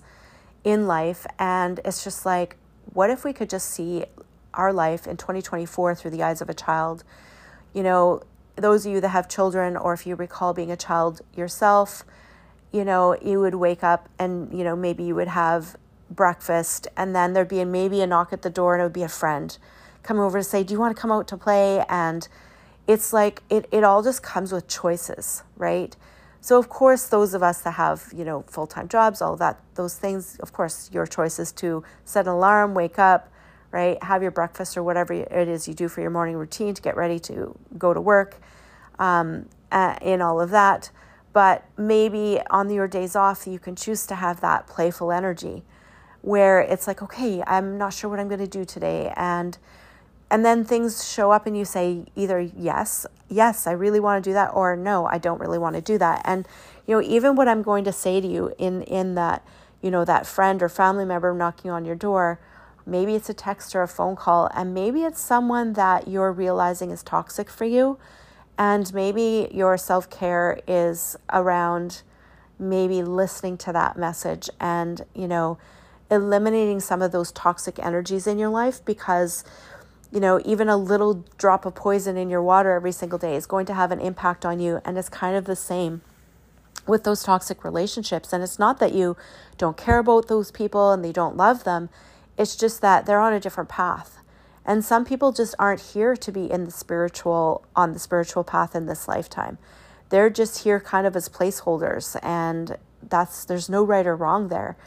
in 0.63 0.85
life. 0.85 1.25
And 1.39 1.79
it's 1.83 2.03
just 2.03 2.23
like, 2.23 2.57
what 2.93 3.09
if 3.09 3.23
we 3.23 3.33
could 3.33 3.49
just 3.49 3.69
see 3.69 4.05
our 4.53 4.73
life 4.73 5.07
in 5.07 5.17
2024 5.17 5.95
through 5.95 6.11
the 6.11 6.23
eyes 6.23 6.41
of 6.41 6.49
a 6.49 6.53
child? 6.53 7.03
you 7.73 7.83
know, 7.83 8.21
those 8.55 8.85
of 8.85 8.91
you 8.91 9.01
that 9.01 9.09
have 9.09 9.29
children, 9.29 9.77
or 9.77 9.93
if 9.93 10.05
you 10.05 10.15
recall 10.15 10.53
being 10.53 10.71
a 10.71 10.77
child 10.77 11.21
yourself, 11.35 12.03
you 12.71 12.83
know, 12.83 13.17
you 13.21 13.39
would 13.39 13.55
wake 13.55 13.83
up 13.83 14.09
and, 14.19 14.51
you 14.57 14.63
know, 14.63 14.75
maybe 14.75 15.03
you 15.03 15.15
would 15.15 15.27
have 15.27 15.75
breakfast 16.09 16.87
and 16.97 17.15
then 17.15 17.33
there'd 17.33 17.47
be 17.47 17.63
maybe 17.63 18.01
a 18.01 18.07
knock 18.07 18.33
at 18.33 18.41
the 18.41 18.49
door 18.49 18.75
and 18.75 18.81
it 18.81 18.83
would 18.83 18.93
be 18.93 19.03
a 19.03 19.09
friend 19.09 19.57
come 20.03 20.19
over 20.19 20.39
to 20.39 20.43
say, 20.43 20.63
Do 20.63 20.73
you 20.73 20.79
want 20.79 20.95
to 20.95 20.99
come 20.99 21.11
out 21.11 21.27
to 21.29 21.37
play? 21.37 21.85
And 21.87 22.27
it's 22.87 23.13
like 23.13 23.43
it, 23.49 23.67
it 23.71 23.83
all 23.83 24.01
just 24.01 24.23
comes 24.23 24.51
with 24.51 24.67
choices, 24.67 25.43
right? 25.57 25.95
So 26.41 26.57
of 26.57 26.69
course 26.69 27.05
those 27.05 27.33
of 27.33 27.43
us 27.43 27.61
that 27.61 27.71
have, 27.73 28.11
you 28.15 28.25
know, 28.25 28.43
full-time 28.47 28.87
jobs, 28.87 29.21
all 29.21 29.37
that 29.37 29.61
those 29.75 29.95
things, 29.95 30.37
of 30.39 30.51
course, 30.51 30.89
your 30.91 31.05
choice 31.05 31.39
is 31.39 31.51
to 31.53 31.83
set 32.03 32.25
an 32.25 32.33
alarm, 32.33 32.73
wake 32.73 32.97
up, 32.99 33.31
right? 33.71 34.01
Have 34.03 34.21
your 34.21 34.31
breakfast 34.31 34.75
or 34.75 34.83
whatever 34.83 35.13
it 35.13 35.47
is 35.47 35.67
you 35.67 35.73
do 35.73 35.87
for 35.87 36.01
your 36.01 36.09
morning 36.09 36.35
routine 36.35 36.73
to 36.73 36.81
get 36.81 36.97
ready 36.97 37.19
to 37.19 37.57
go 37.77 37.93
to 37.93 38.01
work 38.01 38.37
um, 38.99 39.47
in 40.01 40.21
all 40.21 40.41
of 40.41 40.49
that. 40.49 40.89
But 41.31 41.63
maybe 41.77 42.41
on 42.49 42.69
your 42.69 42.87
days 42.87 43.15
off, 43.15 43.47
you 43.47 43.59
can 43.59 43.75
choose 43.75 44.05
to 44.07 44.15
have 44.15 44.41
that 44.41 44.67
playful 44.67 45.11
energy 45.11 45.63
where 46.21 46.59
it's 46.59 46.87
like, 46.87 47.01
okay, 47.01 47.41
I'm 47.47 47.77
not 47.77 47.93
sure 47.93 48.09
what 48.09 48.19
I'm 48.19 48.27
going 48.27 48.41
to 48.41 48.47
do 48.47 48.65
today. 48.65 49.13
And 49.15 49.57
and 50.31 50.43
then 50.43 50.65
things 50.65 51.07
show 51.07 51.31
up 51.31 51.45
and 51.45 51.55
you 51.55 51.65
say 51.65 52.05
either 52.15 52.39
yes, 52.39 53.05
yes, 53.29 53.67
I 53.67 53.71
really 53.73 53.99
want 53.99 54.23
to 54.23 54.29
do 54.29 54.33
that, 54.33 54.47
or 54.53 54.75
no, 54.75 55.05
I 55.05 55.19
don't 55.19 55.39
really 55.39 55.59
want 55.59 55.75
to 55.75 55.81
do 55.81 55.97
that. 55.99 56.21
And 56.25 56.47
you 56.87 56.95
know, 56.95 57.01
even 57.01 57.35
what 57.35 57.47
I'm 57.47 57.61
going 57.61 57.83
to 57.83 57.91
say 57.91 58.19
to 58.19 58.27
you 58.27 58.53
in 58.57 58.81
in 58.83 59.15
that, 59.15 59.45
you 59.81 59.91
know, 59.91 60.05
that 60.05 60.25
friend 60.25 60.63
or 60.63 60.69
family 60.69 61.05
member 61.05 61.33
knocking 61.33 61.69
on 61.69 61.85
your 61.85 61.95
door, 61.95 62.39
Maybe 62.85 63.15
it's 63.15 63.29
a 63.29 63.33
text 63.33 63.75
or 63.75 63.81
a 63.83 63.87
phone 63.87 64.15
call, 64.15 64.49
and 64.53 64.73
maybe 64.73 65.03
it's 65.03 65.21
someone 65.21 65.73
that 65.73 66.07
you're 66.07 66.31
realizing 66.31 66.91
is 66.91 67.03
toxic 67.03 67.49
for 67.49 67.65
you. 67.65 67.97
And 68.57 68.93
maybe 68.93 69.47
your 69.51 69.77
self 69.77 70.09
care 70.09 70.59
is 70.67 71.15
around 71.31 72.01
maybe 72.59 73.01
listening 73.01 73.57
to 73.57 73.73
that 73.73 73.97
message 73.97 74.49
and, 74.59 75.03
you 75.15 75.27
know, 75.27 75.57
eliminating 76.09 76.79
some 76.79 77.01
of 77.01 77.11
those 77.11 77.31
toxic 77.31 77.79
energies 77.79 78.27
in 78.27 78.37
your 78.37 78.49
life 78.49 78.83
because, 78.83 79.43
you 80.11 80.19
know, 80.19 80.41
even 80.45 80.67
a 80.67 80.77
little 80.77 81.25
drop 81.37 81.65
of 81.65 81.73
poison 81.73 82.17
in 82.17 82.29
your 82.29 82.41
water 82.41 82.71
every 82.71 82.91
single 82.91 83.17
day 83.17 83.35
is 83.35 83.45
going 83.45 83.65
to 83.67 83.73
have 83.73 83.91
an 83.91 83.99
impact 83.99 84.45
on 84.45 84.59
you. 84.59 84.81
And 84.83 84.97
it's 84.97 85.09
kind 85.09 85.35
of 85.35 85.45
the 85.45 85.55
same 85.55 86.01
with 86.85 87.03
those 87.03 87.23
toxic 87.23 87.63
relationships. 87.63 88.33
And 88.33 88.43
it's 88.43 88.59
not 88.59 88.79
that 88.79 88.93
you 88.93 89.15
don't 89.57 89.77
care 89.77 89.99
about 89.99 90.27
those 90.27 90.51
people 90.51 90.91
and 90.91 91.03
they 91.03 91.11
don't 91.11 91.37
love 91.37 91.63
them. 91.63 91.89
It's 92.37 92.55
just 92.55 92.81
that 92.81 93.05
they're 93.05 93.21
on 93.21 93.33
a 93.33 93.39
different 93.39 93.69
path. 93.69 94.17
And 94.65 94.83
some 94.83 95.05
people 95.05 95.31
just 95.31 95.55
aren't 95.57 95.81
here 95.81 96.15
to 96.15 96.31
be 96.31 96.51
in 96.51 96.65
the 96.65 96.71
spiritual 96.71 97.65
on 97.75 97.93
the 97.93 97.99
spiritual 97.99 98.43
path 98.43 98.75
in 98.75 98.85
this 98.85 99.07
lifetime. 99.07 99.57
They're 100.09 100.29
just 100.29 100.63
here 100.63 100.79
kind 100.79 101.07
of 101.07 101.15
as 101.15 101.29
placeholders 101.29 102.19
and 102.21 102.77
that's 103.01 103.45
there's 103.45 103.69
no 103.69 103.83
right 103.83 104.05
or 104.05 104.15
wrong 104.15 104.49
there. 104.49 104.77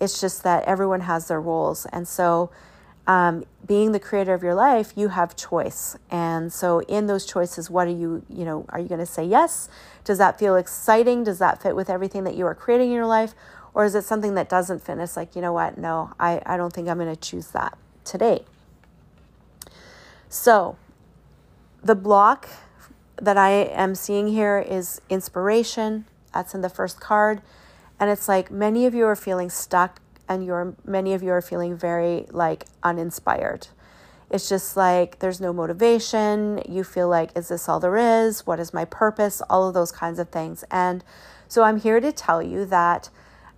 It's 0.00 0.20
just 0.20 0.44
that 0.44 0.64
everyone 0.64 1.00
has 1.00 1.28
their 1.28 1.40
roles. 1.40 1.84
And 1.86 2.06
so 2.06 2.50
um, 3.08 3.44
being 3.66 3.92
the 3.92 3.98
creator 3.98 4.34
of 4.34 4.42
your 4.42 4.54
life, 4.54 4.92
you 4.94 5.08
have 5.08 5.34
choice. 5.34 5.96
And 6.10 6.52
so 6.52 6.82
in 6.82 7.06
those 7.06 7.24
choices, 7.24 7.70
what 7.70 7.88
are 7.88 7.92
you, 7.92 8.22
you 8.28 8.44
know, 8.44 8.66
are 8.68 8.78
you 8.78 8.86
going 8.86 9.00
to 9.00 9.06
say 9.06 9.24
yes? 9.24 9.70
Does 10.04 10.18
that 10.18 10.38
feel 10.38 10.56
exciting? 10.56 11.24
Does 11.24 11.38
that 11.38 11.60
fit 11.62 11.74
with 11.74 11.88
everything 11.88 12.24
that 12.24 12.34
you 12.34 12.44
are 12.44 12.54
creating 12.54 12.88
in 12.88 12.94
your 12.94 13.06
life? 13.06 13.34
Or 13.72 13.86
is 13.86 13.94
it 13.94 14.04
something 14.04 14.34
that 14.34 14.50
doesn't 14.50 14.82
fit? 14.82 14.98
It's 14.98 15.16
like, 15.16 15.34
you 15.34 15.40
know 15.40 15.54
what? 15.54 15.78
No, 15.78 16.12
I, 16.20 16.42
I 16.44 16.58
don't 16.58 16.72
think 16.72 16.86
I'm 16.88 16.98
going 16.98 17.14
to 17.14 17.20
choose 17.20 17.48
that 17.48 17.78
today. 18.04 18.44
So, 20.28 20.76
the 21.82 21.94
block 21.94 22.48
that 23.16 23.38
I 23.38 23.50
am 23.50 23.94
seeing 23.94 24.28
here 24.28 24.58
is 24.58 25.00
inspiration. 25.08 26.04
That's 26.34 26.54
in 26.54 26.60
the 26.60 26.68
first 26.68 27.00
card. 27.00 27.40
And 27.98 28.10
it's 28.10 28.28
like 28.28 28.50
many 28.50 28.84
of 28.84 28.94
you 28.94 29.06
are 29.06 29.16
feeling 29.16 29.48
stuck 29.48 30.00
and 30.28 30.44
you're 30.44 30.74
many 30.84 31.14
of 31.14 31.22
you 31.22 31.30
are 31.30 31.42
feeling 31.42 31.76
very 31.76 32.26
like 32.30 32.66
uninspired. 32.82 33.68
It's 34.30 34.48
just 34.48 34.76
like 34.76 35.20
there's 35.20 35.40
no 35.40 35.52
motivation. 35.52 36.62
You 36.68 36.84
feel 36.84 37.08
like, 37.08 37.36
is 37.36 37.48
this 37.48 37.68
all 37.68 37.80
there 37.80 37.96
is? 37.96 38.46
What 38.46 38.60
is 38.60 38.74
my 38.74 38.84
purpose? 38.84 39.40
All 39.48 39.66
of 39.66 39.74
those 39.74 39.90
kinds 39.90 40.18
of 40.18 40.28
things. 40.28 40.64
And 40.70 41.02
so 41.48 41.62
I'm 41.62 41.80
here 41.80 41.98
to 41.98 42.12
tell 42.12 42.42
you 42.42 42.66
that 42.66 43.08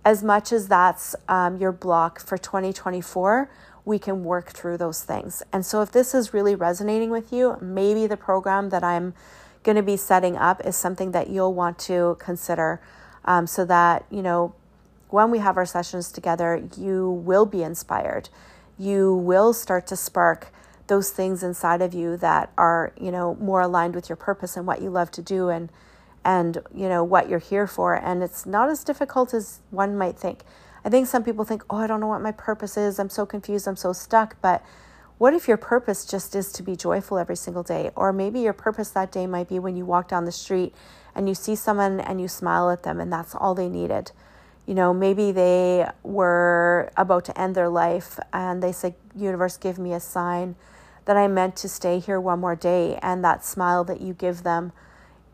as 0.05 0.23
much 0.23 0.51
as 0.51 0.67
that's 0.67 1.15
um, 1.27 1.57
your 1.57 1.71
block 1.71 2.19
for 2.19 2.37
2024, 2.37 3.49
we 3.83 3.99
can 3.99 4.23
work 4.23 4.49
through 4.49 4.77
those 4.77 5.03
things. 5.03 5.43
And 5.51 5.65
so, 5.65 5.81
if 5.81 5.91
this 5.91 6.13
is 6.13 6.33
really 6.33 6.55
resonating 6.55 7.09
with 7.09 7.33
you, 7.33 7.57
maybe 7.61 8.07
the 8.07 8.17
program 8.17 8.69
that 8.69 8.83
I'm 8.83 9.13
going 9.63 9.75
to 9.75 9.83
be 9.83 9.97
setting 9.97 10.37
up 10.37 10.65
is 10.65 10.75
something 10.75 11.11
that 11.11 11.29
you'll 11.29 11.53
want 11.53 11.77
to 11.79 12.17
consider 12.19 12.81
um, 13.25 13.45
so 13.45 13.65
that, 13.65 14.05
you 14.09 14.21
know, 14.21 14.55
when 15.11 15.29
we 15.29 15.39
have 15.39 15.57
our 15.57 15.65
sessions 15.65 16.11
together, 16.11 16.63
you 16.77 17.09
will 17.09 17.45
be 17.45 17.63
inspired. 17.63 18.29
You 18.77 19.13
will 19.13 19.53
start 19.53 19.85
to 19.87 19.95
spark 19.95 20.53
those 20.87 21.11
things 21.11 21.43
inside 21.43 21.81
of 21.81 21.93
you 21.93 22.17
that 22.17 22.51
are, 22.57 22.93
you 22.99 23.11
know, 23.11 23.35
more 23.35 23.61
aligned 23.61 23.95
with 23.95 24.09
your 24.09 24.15
purpose 24.15 24.57
and 24.57 24.65
what 24.65 24.81
you 24.81 24.89
love 24.89 25.11
to 25.11 25.21
do 25.21 25.49
and 25.49 25.71
and 26.23 26.59
you 26.73 26.87
know 26.87 27.03
what 27.03 27.29
you're 27.29 27.39
here 27.39 27.65
for. 27.65 27.95
And 27.95 28.21
it's 28.21 28.45
not 28.45 28.69
as 28.69 28.83
difficult 28.83 29.33
as 29.33 29.59
one 29.71 29.97
might 29.97 30.17
think. 30.17 30.43
I 30.85 30.89
think 30.89 31.07
some 31.07 31.23
people 31.23 31.45
think 31.45 31.63
oh 31.69 31.77
i 31.77 31.87
don't 31.87 31.99
know 31.99 32.07
what 32.07 32.21
my 32.21 32.31
purpose 32.31 32.77
is. 32.77 32.99
I'm 32.99 33.09
so 33.09 33.25
confused. 33.25 33.67
I'm 33.67 33.75
so 33.75 33.93
stuck. 33.93 34.39
But 34.41 34.63
what 35.17 35.33
if 35.33 35.47
your 35.47 35.57
purpose 35.57 36.05
just 36.05 36.35
is 36.35 36.51
to 36.53 36.63
be 36.63 36.75
joyful 36.75 37.17
every 37.17 37.35
single 37.35 37.63
day? 37.63 37.91
Or 37.95 38.13
maybe 38.13 38.39
your 38.39 38.53
purpose 38.53 38.89
that 38.91 39.11
day 39.11 39.27
might 39.27 39.49
be 39.49 39.59
when 39.59 39.75
you 39.75 39.85
walk 39.85 40.07
down 40.07 40.25
the 40.25 40.31
street 40.31 40.73
and 41.15 41.27
you 41.27 41.35
see 41.35 41.55
someone 41.55 41.99
and 41.99 42.21
you 42.21 42.27
smile 42.27 42.69
at 42.69 42.83
them 42.83 42.99
and 42.99 43.11
that's 43.11 43.35
all 43.35 43.53
they 43.55 43.69
needed 43.69 44.11
you 44.65 44.73
know 44.73 44.93
maybe 44.93 45.31
they 45.31 45.89
were 46.03 46.91
about 46.97 47.25
to 47.25 47.39
end 47.39 47.55
their 47.55 47.69
life 47.69 48.19
and 48.31 48.61
they 48.61 48.71
said 48.71 48.93
universe 49.15 49.57
give 49.57 49.77
me 49.79 49.93
a 49.93 49.99
sign 49.99 50.55
that 51.05 51.17
i 51.17 51.27
meant 51.27 51.55
to 51.55 51.67
stay 51.67 51.99
here 51.99 52.19
one 52.19 52.39
more 52.39 52.55
day 52.55 52.97
and 53.01 53.23
that 53.23 53.43
smile 53.43 53.83
that 53.83 54.01
you 54.01 54.13
give 54.13 54.43
them 54.43 54.71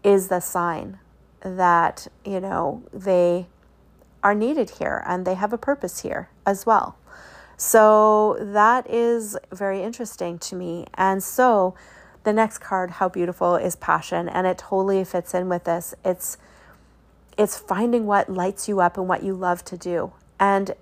is 0.03 0.29
the 0.29 0.39
sign 0.39 1.00
that, 1.41 2.07
you 2.25 2.39
know, 2.39 2.84
they 2.93 3.48
are 4.24 4.36
needed 4.36 4.72
here 4.72 5.03
and 5.07 5.25
they 5.25 5.36
have 5.36 5.53
a 5.53 5.57
purpose 5.57 6.01
here 6.01 6.29
as 6.46 6.65
well. 6.65 6.98
So 7.55 8.38
that 8.39 8.89
is 8.89 9.38
very 9.51 9.81
interesting 9.81 10.38
to 10.39 10.55
me. 10.55 10.86
And 10.93 11.24
so 11.24 11.75
the 12.24 12.34
next 12.34 12.60
card, 12.60 12.91
how 12.91 13.10
beautiful 13.10 13.55
is 13.55 13.75
passion, 13.75 14.27
and 14.29 14.46
it 14.46 14.57
totally 14.57 15.03
fits 15.03 15.34
in 15.34 15.50
with 15.50 15.63
this. 15.63 15.96
It's 16.03 16.38
it's 17.38 17.58
finding 17.58 18.06
what 18.06 18.29
lights 18.29 18.67
you 18.67 18.79
up 18.79 18.98
and 18.98 19.08
what 19.08 19.24
you 19.24 19.34
love 19.34 19.63
to 19.65 19.77
do. 19.77 20.12
And 20.39 20.74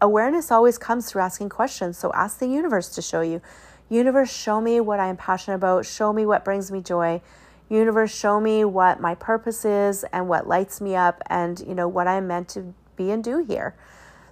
awareness 0.00 0.50
always 0.50 0.78
comes 0.78 1.10
through 1.10 1.22
asking 1.22 1.48
questions. 1.48 1.98
So 1.98 2.12
ask 2.12 2.38
the 2.38 2.48
universe 2.48 2.88
to 2.90 3.02
show 3.02 3.20
you. 3.20 3.40
Universe, 3.88 4.30
show 4.30 4.60
me 4.60 4.80
what 4.80 5.00
I 5.00 5.08
am 5.08 5.16
passionate 5.16 5.56
about. 5.56 5.86
Show 5.86 6.12
me 6.12 6.26
what 6.26 6.44
brings 6.44 6.70
me 6.70 6.80
joy 6.80 7.20
universe 7.68 8.16
show 8.16 8.40
me 8.40 8.64
what 8.64 9.00
my 9.00 9.14
purpose 9.14 9.64
is 9.64 10.04
and 10.12 10.28
what 10.28 10.46
lights 10.46 10.80
me 10.80 10.94
up 10.94 11.22
and 11.26 11.60
you 11.60 11.74
know 11.74 11.86
what 11.86 12.06
i'm 12.06 12.26
meant 12.26 12.48
to 12.48 12.74
be 12.96 13.10
and 13.10 13.22
do 13.22 13.44
here 13.44 13.74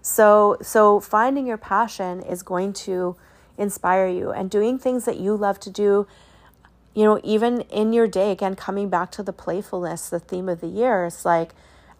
so 0.00 0.56
so 0.62 1.00
finding 1.00 1.46
your 1.46 1.58
passion 1.58 2.22
is 2.22 2.42
going 2.42 2.72
to 2.72 3.16
inspire 3.58 4.06
you 4.06 4.30
and 4.30 4.50
doing 4.50 4.78
things 4.78 5.04
that 5.04 5.18
you 5.18 5.34
love 5.36 5.58
to 5.60 5.70
do 5.70 6.06
you 6.96 7.04
know 7.04 7.20
even 7.22 7.60
in 7.62 7.92
your 7.92 8.08
day 8.08 8.32
again 8.32 8.56
coming 8.56 8.88
back 8.88 9.12
to 9.12 9.22
the 9.22 9.32
playfulness 9.32 10.08
the 10.08 10.18
theme 10.18 10.48
of 10.48 10.60
the 10.60 10.66
year 10.66 11.04
it's 11.04 11.24
like 11.24 11.52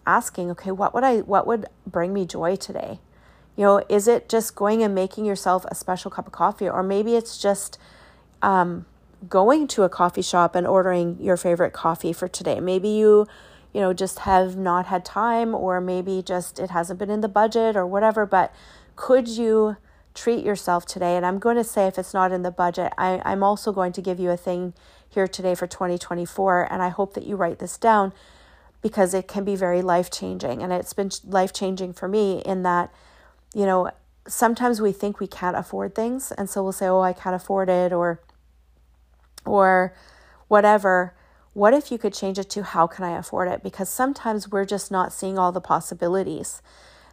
asking 0.05 0.51
okay 0.51 0.71
what 0.71 0.93
would 0.93 1.03
i 1.03 1.19
what 1.19 1.47
would 1.47 1.65
bring 1.85 2.13
me 2.13 2.25
joy 2.25 2.55
today 2.55 2.99
you 3.55 3.63
know 3.63 3.81
is 3.87 4.07
it 4.07 4.27
just 4.27 4.55
going 4.55 4.83
and 4.83 4.93
making 4.93 5.23
yourself 5.23 5.63
a 5.65 5.75
special 5.75 6.11
cup 6.11 6.27
of 6.27 6.33
coffee 6.33 6.67
or 6.67 6.83
maybe 6.83 7.15
it's 7.15 7.37
just 7.37 7.77
um 8.41 8.85
going 9.27 9.67
to 9.67 9.83
a 9.83 9.89
coffee 9.89 10.21
shop 10.21 10.55
and 10.55 10.67
ordering 10.67 11.17
your 11.19 11.37
favorite 11.37 11.73
coffee 11.73 12.13
for 12.13 12.27
today. 12.27 12.59
Maybe 12.59 12.89
you 12.89 13.27
you 13.73 13.81
know, 13.81 13.93
just 13.93 14.19
have 14.19 14.55
not 14.55 14.87
had 14.87 15.05
time, 15.05 15.53
or 15.53 15.79
maybe 15.79 16.23
just 16.23 16.57
it 16.57 16.71
hasn't 16.71 16.97
been 16.97 17.11
in 17.11 17.21
the 17.21 17.27
budget 17.27 17.75
or 17.75 17.85
whatever. 17.85 18.25
But 18.25 18.51
could 18.95 19.27
you 19.27 19.77
treat 20.17 20.43
yourself 20.43 20.85
today? 20.85 21.15
And 21.15 21.25
I'm 21.25 21.39
going 21.39 21.55
to 21.55 21.63
say 21.63 21.87
if 21.87 21.97
it's 21.97 22.13
not 22.13 22.31
in 22.31 22.41
the 22.41 22.51
budget, 22.51 22.91
I, 22.97 23.21
I'm 23.23 23.43
also 23.43 23.71
going 23.71 23.93
to 23.93 24.01
give 24.01 24.19
you 24.19 24.31
a 24.31 24.37
thing 24.37 24.73
here 25.07 25.27
today 25.27 25.55
for 25.55 25.67
2024. 25.67 26.71
And 26.71 26.81
I 26.81 26.89
hope 26.89 27.13
that 27.13 27.25
you 27.25 27.35
write 27.35 27.59
this 27.59 27.77
down 27.77 28.13
because 28.81 29.13
it 29.13 29.27
can 29.27 29.43
be 29.43 29.55
very 29.55 29.81
life 29.81 30.09
changing. 30.09 30.61
And 30.61 30.73
it's 30.73 30.93
been 30.93 31.11
life 31.23 31.53
changing 31.53 31.93
for 31.93 32.07
me 32.07 32.41
in 32.45 32.63
that, 32.63 32.91
you 33.53 33.65
know, 33.65 33.91
sometimes 34.27 34.81
we 34.81 34.91
think 34.91 35.19
we 35.19 35.27
can't 35.27 35.55
afford 35.55 35.95
things. 35.95 36.31
And 36.31 36.49
so 36.49 36.63
we'll 36.63 36.71
say, 36.71 36.87
oh, 36.87 37.01
I 37.01 37.13
can't 37.13 37.35
afford 37.35 37.69
it 37.69 37.93
or, 37.93 38.19
or 39.45 39.93
whatever. 40.47 41.13
What 41.53 41.73
if 41.73 41.91
you 41.91 41.97
could 41.97 42.13
change 42.13 42.37
it 42.37 42.49
to 42.51 42.63
how 42.63 42.87
can 42.87 43.05
I 43.05 43.17
afford 43.17 43.47
it? 43.47 43.63
Because 43.63 43.89
sometimes 43.89 44.49
we're 44.49 44.65
just 44.65 44.91
not 44.91 45.13
seeing 45.13 45.37
all 45.39 45.51
the 45.51 45.61
possibilities. 45.61 46.61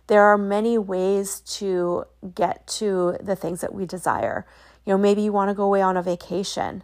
There 0.06 0.23
are 0.23 0.38
many 0.38 0.76
ways 0.78 1.40
to 1.58 2.04
get 2.34 2.66
to 2.78 3.16
the 3.23 3.37
things 3.37 3.61
that 3.61 3.75
we 3.75 3.87
desire. 3.87 4.46
You 4.84 4.92
know, 4.92 4.99
maybe 4.99 5.23
you 5.23 5.32
want 5.32 5.50
to 5.50 5.54
go 5.54 5.64
away 5.64 5.80
on 5.80 5.96
a 5.96 6.02
vacation. 6.02 6.82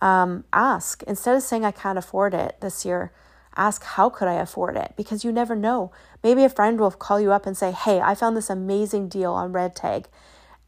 Um, 0.00 0.44
ask. 0.52 1.02
Instead 1.04 1.36
of 1.36 1.42
saying 1.42 1.64
I 1.64 1.70
can't 1.70 1.98
afford 1.98 2.34
it 2.34 2.56
this 2.60 2.84
year 2.84 3.12
ask 3.56 3.82
how 3.84 4.08
could 4.08 4.28
i 4.28 4.34
afford 4.34 4.76
it? 4.76 4.94
Because 4.96 5.24
you 5.24 5.32
never 5.32 5.54
know. 5.54 5.92
Maybe 6.22 6.44
a 6.44 6.48
friend 6.48 6.78
will 6.78 6.90
call 6.90 7.20
you 7.20 7.32
up 7.32 7.46
and 7.46 7.56
say 7.56 7.72
hey 7.72 8.00
i 8.00 8.14
found 8.14 8.36
this 8.36 8.50
amazing 8.50 9.08
deal 9.08 9.32
on 9.32 9.52
red 9.52 9.74
tag 9.74 10.08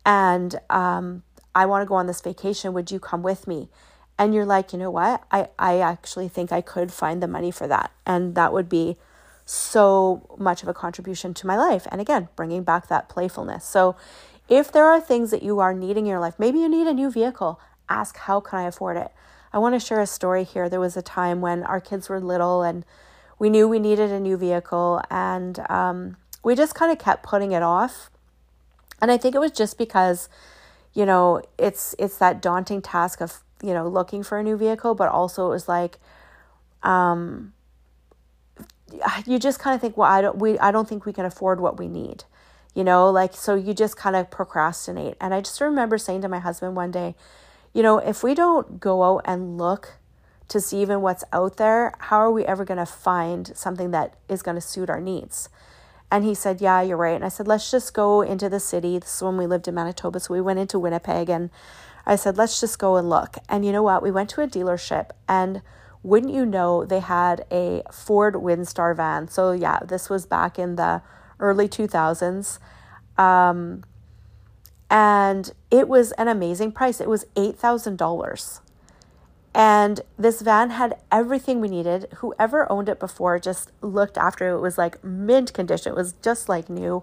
and 0.05 0.61
um, 0.71 1.23
i 1.55 1.67
want 1.67 1.83
to 1.83 1.87
go 1.87 1.95
on 1.95 2.07
this 2.07 2.21
vacation. 2.21 2.73
Would 2.73 2.91
you 2.91 2.99
come 2.99 3.23
with 3.23 3.47
me? 3.47 3.69
And 4.19 4.35
you're 4.35 4.47
like 4.47 4.73
you 4.73 4.79
know 4.79 4.91
what? 4.91 5.25
I 5.31 5.49
i 5.59 5.79
actually 5.81 6.29
think 6.29 6.53
i 6.53 6.61
could 6.61 6.93
find 6.93 7.23
the 7.23 7.29
money 7.29 7.51
for 7.51 7.67
that. 7.67 7.91
And 8.07 8.35
that 8.35 8.53
would 8.53 8.69
be 8.69 8.97
so 9.45 10.37
much 10.39 10.63
of 10.63 10.69
a 10.69 10.75
contribution 10.75 11.35
to 11.35 11.47
my 11.47 11.57
life 11.57 11.87
and 11.91 12.01
again 12.01 12.29
bringing 12.37 12.63
back 12.63 12.89
that 12.89 13.09
playfulness 13.09 13.65
so 13.65 13.95
if 14.49 14.71
there 14.73 14.87
are 14.87 15.01
things 15.01 15.31
that 15.31 15.43
you 15.43 15.61
are 15.61 15.75
needing 15.75 16.07
in 16.07 16.11
your 16.11 16.21
life 16.21 16.35
maybe 16.39 16.59
you 16.59 16.69
need 16.69 16.87
a 16.87 16.95
new 16.95 17.11
vehicle 17.11 17.61
ask 17.89 18.17
how 18.17 18.41
can 18.41 18.59
i 18.59 18.63
afford 18.65 18.97
it 18.97 19.11
I 19.55 19.59
want 19.59 19.77
to 19.77 19.79
share 19.79 20.01
a 20.01 20.07
story 20.07 20.43
here. 20.43 20.69
There 20.69 20.81
was 20.81 20.97
a 20.97 21.03
time 21.03 21.41
when 21.41 21.63
our 21.63 21.81
kids 21.81 22.09
were 22.09 22.21
little 22.21 22.65
and 22.65 22.85
we 23.39 23.49
knew 23.49 23.69
we 23.69 23.79
needed 23.79 24.11
a 24.11 24.19
new 24.19 24.37
vehicle 24.37 25.01
and 25.09 25.61
um, 25.71 26.17
we 26.43 26.57
just 26.57 26.75
kind 26.75 26.91
of 26.91 26.99
kept 26.99 27.23
putting 27.23 27.53
it 27.53 27.63
off. 27.63 28.11
And 29.01 29.13
I 29.13 29.17
think 29.17 29.37
it 29.37 29.39
was 29.39 29.53
just 29.53 29.79
because, 29.79 30.29
you 30.93 31.07
know, 31.07 31.41
it's 31.57 31.95
it's 32.01 32.19
that 32.19 32.43
daunting 32.43 32.83
task 32.83 33.21
of, 33.21 33.45
you 33.63 33.73
know, 33.73 33.87
looking 33.87 34.25
for 34.25 34.39
a 34.39 34.43
new 34.43 34.57
vehicle, 34.57 34.97
but 34.97 35.09
also 35.09 35.47
it 35.47 35.51
was 35.51 35.69
like 35.69 36.01
um 36.83 37.53
you 39.27 39.39
just 39.39 39.59
kind 39.59 39.75
of 39.75 39.81
think, 39.81 39.97
well, 39.97 40.11
I 40.11 40.23
don't 40.23 40.39
we 40.39 40.59
I 40.59 40.71
don't 40.71 40.89
think 40.89 41.07
we 41.07 41.13
can 41.13 41.25
afford 41.25 41.61
what 41.61 41.79
we 41.79 41.89
need. 41.89 42.25
You 42.75 42.85
know, 42.85 43.11
like 43.11 43.35
so 43.35 43.55
you 43.55 43.73
just 43.73 43.97
kind 43.97 44.17
of 44.17 44.31
procrastinate. 44.31 45.17
And 45.21 45.33
I 45.33 45.41
just 45.41 45.61
remember 45.61 45.99
saying 45.99 46.23
to 46.23 46.29
my 46.29 46.41
husband 46.41 46.75
one 46.75 46.91
day, 46.91 47.15
you 47.73 47.83
know, 47.83 47.99
if 47.99 48.23
we 48.23 48.35
don't 48.35 48.81
go 48.81 49.03
out 49.03 49.23
and 49.25 49.59
look 49.59 49.95
to 50.49 50.61
see 50.61 50.83
even 50.83 51.01
what's 51.01 51.25
out 51.33 51.57
there, 51.57 51.95
how 51.99 52.19
are 52.19 52.31
we 52.31 52.45
ever 52.45 52.65
going 52.65 52.79
to 52.79 52.87
find 52.87 53.57
something 53.57 53.91
that 53.93 54.15
is 54.29 54.43
going 54.43 54.57
to 54.57 54.61
suit 54.61 54.91
our 54.91 55.01
needs? 55.01 55.49
And 56.11 56.25
he 56.25 56.35
said, 56.35 56.61
Yeah, 56.61 56.81
you're 56.83 56.97
right. 56.97 57.17
And 57.17 57.25
I 57.25 57.29
said, 57.29 57.49
Let's 57.49 57.71
just 57.71 57.95
go 57.95 58.23
into 58.23 58.49
the 58.49 58.61
city. 58.61 58.99
This 58.99 59.17
is 59.17 59.23
when 59.23 59.37
we 59.37 59.47
lived 59.47 59.67
in 59.67 59.75
Manitoba. 59.75 60.21
So 60.21 60.35
we 60.35 60.41
went 60.41 60.59
into 60.59 60.79
Winnipeg 60.79 61.29
and 61.29 61.51
I 62.07 62.17
said, 62.17 62.37
Let's 62.37 62.61
just 62.61 62.79
go 62.79 62.97
and 62.97 63.09
look. 63.09 63.37
And 63.49 63.65
you 63.65 63.73
know 63.73 63.83
what? 63.83 64.03
We 64.03 64.11
went 64.11 64.31
to 64.31 64.43
a 64.43 64.47
dealership 64.47 65.11
and 65.29 65.63
wouldn't 66.05 66.33
you 66.33 66.45
know, 66.45 66.85
they 66.85 67.01
had 67.01 67.47
a 67.51 67.83
Ford 67.91 68.35
Windstar 68.35 68.95
van. 68.95 69.27
So 69.27 69.53
yeah, 69.53 69.81
this 69.81 70.11
was 70.11 70.27
back 70.27 70.59
in 70.59 70.77
the 70.77 71.03
early 71.41 71.67
2000s. 71.67 72.59
Um, 73.17 73.83
and 74.91 75.53
it 75.71 75.89
was 75.89 76.13
an 76.13 76.29
amazing 76.29 76.73
price. 76.73 77.01
It 77.01 77.09
was 77.09 77.25
$8,000. 77.35 78.61
And 79.55 80.01
this 80.19 80.43
van 80.43 80.71
had 80.71 80.99
everything 81.11 81.61
we 81.61 81.69
needed. 81.69 82.09
Whoever 82.17 82.71
owned 82.71 82.89
it 82.91 83.01
before 83.01 83.39
just 83.39 83.73
looked 83.81 84.19
after 84.19 84.51
it. 84.51 84.57
It 84.57 84.61
was 84.61 84.77
like 84.77 85.03
mint 85.03 85.55
condition. 85.55 85.93
It 85.93 85.97
was 85.97 86.13
just 86.23 86.51
like 86.51 86.69
new. 86.69 87.03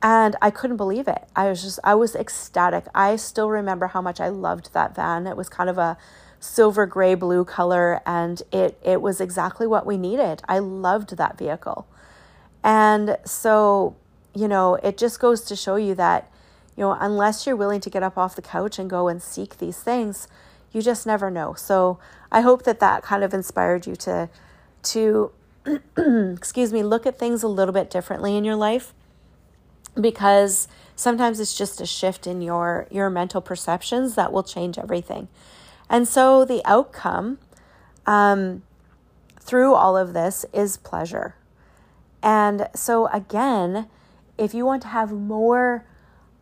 And 0.00 0.34
I 0.40 0.50
couldn't 0.50 0.76
believe 0.78 1.08
it. 1.08 1.24
I 1.36 1.48
was 1.48 1.62
just, 1.62 1.78
I 1.84 1.94
was 1.94 2.14
ecstatic. 2.14 2.86
I 2.94 3.16
still 3.16 3.50
remember 3.50 3.88
how 3.88 4.00
much 4.00 4.20
I 4.20 4.28
loved 4.28 4.72
that 4.72 4.94
van. 4.94 5.26
It 5.26 5.36
was 5.36 5.48
kind 5.48 5.68
of 5.68 5.76
a 5.76 5.98
silver 6.44 6.84
gray 6.84 7.14
blue 7.14 7.44
color 7.44 8.00
and 8.04 8.42
it, 8.52 8.78
it 8.84 9.00
was 9.00 9.20
exactly 9.20 9.66
what 9.66 9.86
we 9.86 9.96
needed. 9.96 10.42
I 10.46 10.58
loved 10.58 11.16
that 11.16 11.38
vehicle. 11.38 11.86
And 12.62 13.16
so, 13.24 13.96
you 14.34 14.46
know, 14.46 14.74
it 14.76 14.98
just 14.98 15.20
goes 15.20 15.42
to 15.42 15.56
show 15.56 15.76
you 15.76 15.94
that 15.94 16.30
you 16.76 16.82
know, 16.82 16.96
unless 17.00 17.46
you're 17.46 17.56
willing 17.56 17.80
to 17.80 17.90
get 17.90 18.02
up 18.02 18.18
off 18.18 18.34
the 18.34 18.42
couch 18.42 18.78
and 18.78 18.90
go 18.90 19.08
and 19.08 19.22
seek 19.22 19.58
these 19.58 19.78
things, 19.78 20.26
you 20.72 20.82
just 20.82 21.06
never 21.06 21.30
know. 21.30 21.54
So 21.54 21.98
I 22.32 22.40
hope 22.40 22.64
that 22.64 22.80
that 22.80 23.02
kind 23.02 23.22
of 23.22 23.32
inspired 23.32 23.86
you 23.86 23.94
to 23.96 24.28
to 24.82 25.30
excuse 25.96 26.72
me, 26.72 26.82
look 26.82 27.06
at 27.06 27.18
things 27.18 27.42
a 27.42 27.48
little 27.48 27.72
bit 27.72 27.90
differently 27.90 28.36
in 28.36 28.44
your 28.44 28.56
life 28.56 28.92
because 29.98 30.68
sometimes 30.96 31.40
it's 31.40 31.56
just 31.56 31.80
a 31.80 31.86
shift 31.86 32.26
in 32.26 32.42
your 32.42 32.86
your 32.90 33.08
mental 33.08 33.40
perceptions 33.40 34.16
that 34.16 34.32
will 34.32 34.42
change 34.42 34.78
everything. 34.78 35.28
And 35.88 36.08
so 36.08 36.44
the 36.44 36.62
outcome 36.64 37.38
um, 38.06 38.62
through 39.40 39.74
all 39.74 39.96
of 39.96 40.12
this 40.12 40.44
is 40.52 40.76
pleasure. 40.76 41.36
And 42.22 42.68
so 42.74 43.08
again, 43.08 43.88
if 44.38 44.54
you 44.54 44.64
want 44.64 44.82
to 44.82 44.88
have 44.88 45.12
more 45.12 45.84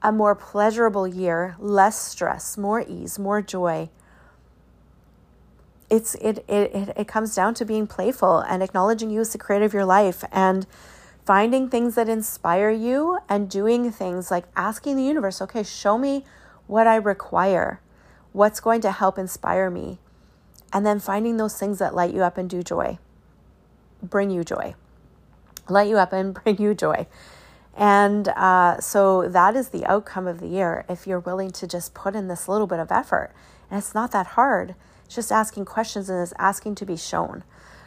a 0.03 0.11
more 0.13 0.35
pleasurable 0.35 1.07
year, 1.07 1.55
less 1.59 1.99
stress, 1.99 2.59
more 2.59 2.85
ease, 2.87 3.19
more 3.19 3.41
joy. 3.41 3.89
It's 5.89 6.15
it, 6.17 6.45
it 6.49 6.75
it 6.75 6.93
it 6.97 7.09
comes 7.09 7.35
down 7.35 7.55
to 7.55 7.65
being 7.65 7.87
playful 7.87 8.39
and 8.41 8.63
acknowledging 8.63 9.11
you 9.11 9.21
as 9.21 9.33
the 9.33 9.39
creator 9.39 9.65
of 9.65 9.75
your 9.75 9.85
life 9.85 10.25
and 10.33 10.67
finding 11.25 11.69
things 11.69 11.95
that 11.95 12.09
inspire 12.09 12.71
you 12.71 13.19
and 13.29 13.49
doing 13.49 13.93
things 13.93 14.31
like 14.31 14.45
asking 14.57 14.97
the 14.97 15.05
universe, 15.05 15.41
okay, 15.41 15.63
show 15.63 15.97
me 15.97 16.25
what 16.67 16.87
I 16.87 16.97
require. 16.97 17.81
What's 18.33 18.61
going 18.61 18.81
to 18.83 18.93
help 18.93 19.19
inspire 19.19 19.71
me? 19.71 19.99
And 20.73 20.87
then 20.87 21.01
finding 21.01 21.37
those 21.37 21.59
things 21.59 21.79
that 21.79 21.95
light 21.95 22.15
you 22.15 22.23
up 22.23 22.39
and 22.39 22.49
do 22.49 22.63
joy. 22.63 22.99
Bring 24.03 24.31
you 24.31 24.43
joy. 24.43 24.75
Light 25.69 25.89
you 25.89 25.99
up 25.99 26.13
and 26.13 26.35
bring 26.43 26.61
you 26.61 26.75
joy. 26.75 27.07
And 27.75 28.29
uh, 28.29 28.81
so 28.81 29.29
that 29.29 29.57
is 29.57 29.71
the 29.71 29.85
outcome 29.87 30.27
of 30.27 30.41
the 30.41 30.47
year 30.47 30.85
if 30.89 31.07
you're 31.07 31.21
willing 31.21 31.51
to 31.53 31.67
just 31.67 31.95
put 31.95 32.15
in 32.15 32.29
this 32.29 32.49
little 32.49 32.67
bit 32.67 32.79
of 32.79 32.93
effort. 32.93 33.33
And 33.71 33.79
it's 33.79 33.95
not 33.95 34.13
that 34.13 34.29
hard, 34.29 34.75
it's 35.05 35.15
just 35.15 35.33
asking 35.33 35.65
questions 35.65 36.11
and 36.11 36.21
it's 36.23 36.35
asking 36.39 36.75
to 36.77 36.87
be 36.87 36.97
shown. 36.97 37.45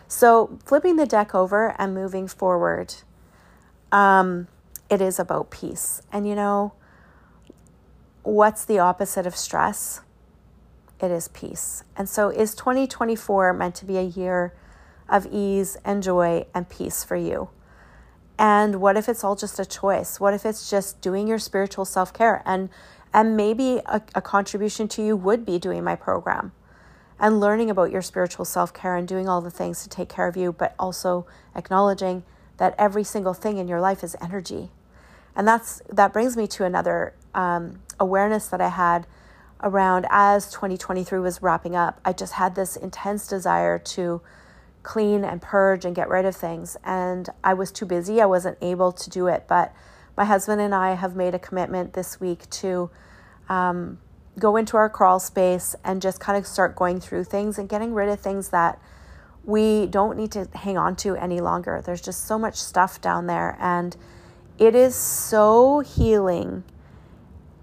So 0.08 0.58
flipping 0.66 0.96
the 0.96 1.06
deck 1.06 1.34
over 1.36 1.76
and 1.80 1.94
moving 1.94 2.28
forward, 2.28 2.96
um, 3.92 4.48
it 4.90 5.02
is 5.02 5.20
about 5.20 5.52
peace. 5.52 6.02
And 6.12 6.28
you 6.28 6.36
know, 6.36 6.74
what's 8.24 8.66
the 8.66 8.80
opposite 8.80 9.28
of 9.28 9.36
stress? 9.36 10.02
It 11.02 11.12
is 11.12 11.28
peace. 11.30 11.84
And 11.98 12.08
so, 12.08 12.30
is 12.30 12.56
2024 12.56 13.54
meant 13.54 13.76
to 13.76 13.86
be 13.86 13.98
a 13.98 14.04
year 14.04 14.54
of 15.10 15.28
ease 15.32 15.78
and 15.84 16.02
joy 16.02 16.46
and 16.54 16.70
peace 16.70 17.04
for 17.04 17.16
you? 17.16 17.50
And 18.38 18.82
what 18.82 18.98
if 18.98 19.08
it's 19.08 19.24
all 19.24 19.36
just 19.36 19.60
a 19.60 19.66
choice? 19.66 20.20
What 20.20 20.34
if 20.34 20.46
it's 20.46 20.70
just 20.70 21.02
doing 21.02 21.28
your 21.28 21.40
spiritual 21.40 21.86
self 21.86 22.14
care? 22.14 22.42
And 22.46 22.70
and 23.14 23.38
maybe 23.38 23.82
a, 23.86 24.02
a 24.14 24.22
contribution 24.22 24.88
to 24.90 25.06
you 25.06 25.16
would 25.16 25.46
be 25.46 25.58
doing 25.58 25.84
my 25.84 25.96
program 25.96 26.52
and 27.18 27.40
learning 27.40 27.70
about 27.70 27.92
your 27.92 28.02
spiritual 28.02 28.46
self 28.46 28.74
care 28.74 28.96
and 28.96 29.08
doing 29.08 29.30
all 29.30 29.42
the 29.42 29.52
things 29.52 29.84
to 29.84 29.90
take 29.90 30.10
care 30.10 30.28
of 30.28 30.36
you, 30.36 30.52
but 30.52 30.76
also 30.78 31.26
acknowledging 31.56 32.24
that 32.58 32.76
every 32.78 33.04
single 33.04 33.34
thing 33.34 33.58
in 33.58 33.68
your 33.68 33.80
life 33.80 34.04
is 34.04 34.16
energy. 34.22 34.70
And 35.36 35.48
that's 35.48 35.82
that 35.90 36.14
brings 36.14 36.36
me 36.38 36.48
to 36.48 36.66
another 36.66 37.14
um, 37.34 37.80
awareness 38.00 38.48
that 38.48 38.62
I 38.62 38.70
had 38.70 39.08
around 39.62 40.06
as 40.10 40.52
2023 40.52 41.20
was 41.20 41.42
wrapping 41.42 41.76
up. 41.76 42.00
I 42.06 42.14
just 42.14 42.34
had 42.34 42.56
this 42.56 42.76
intense 42.76 43.28
desire 43.28 43.80
to 43.80 44.22
clean 44.84 45.24
and 45.24 45.42
purge 45.42 45.84
and 45.84 45.96
get 45.96 46.08
rid 46.10 46.26
of 46.26 46.36
things. 46.36 46.78
And 46.84 47.30
I 47.44 47.54
was 47.54 47.72
too 47.72 47.86
busy, 47.86 48.22
I 48.22 48.26
wasn't 48.26 48.58
able 48.62 48.92
to 48.92 49.10
do 49.10 49.28
it. 49.28 49.46
But 49.48 49.74
my 50.16 50.26
husband 50.26 50.62
and 50.62 50.74
I 50.74 50.94
have 50.94 51.16
made 51.16 51.34
a 51.34 51.40
commitment 51.40 51.94
this 51.94 52.20
week 52.20 52.50
to 52.52 52.90
um, 53.50 54.00
go 54.38 54.56
into 54.56 54.78
our 54.78 54.90
crawl 54.90 55.20
space 55.20 55.76
and 55.84 56.02
just 56.02 56.20
kind 56.20 56.38
of 56.38 56.46
start 56.46 56.76
going 56.76 57.00
through 57.00 57.24
things 57.24 57.58
and 57.58 57.68
getting 57.68 57.94
rid 57.94 58.10
of 58.10 58.20
things 58.20 58.50
that 58.50 58.80
we 59.44 59.86
don't 59.88 60.18
need 60.18 60.32
to 60.32 60.48
hang 60.54 60.78
on 60.78 60.96
to 60.98 61.16
any 61.16 61.40
longer. 61.40 61.82
There's 61.86 62.02
just 62.02 62.26
so 62.26 62.38
much 62.40 62.56
stuff 62.56 63.00
down 63.00 63.28
there, 63.28 63.56
and 63.60 63.96
it 64.58 64.74
is 64.74 64.96
so 64.96 65.80
healing. 65.80 66.64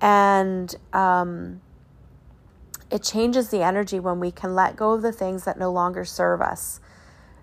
And 0.01 0.75
um, 0.93 1.61
it 2.93 3.03
changes 3.03 3.49
the 3.49 3.63
energy 3.63 3.99
when 3.99 4.21
we 4.21 4.31
can 4.31 4.55
let 4.55 4.77
go 4.77 4.93
of 4.93 5.03
the 5.03 5.13
things 5.13 5.45
that 5.45 5.59
no 5.59 5.73
longer 5.73 6.05
serve 6.05 6.41
us 6.41 6.81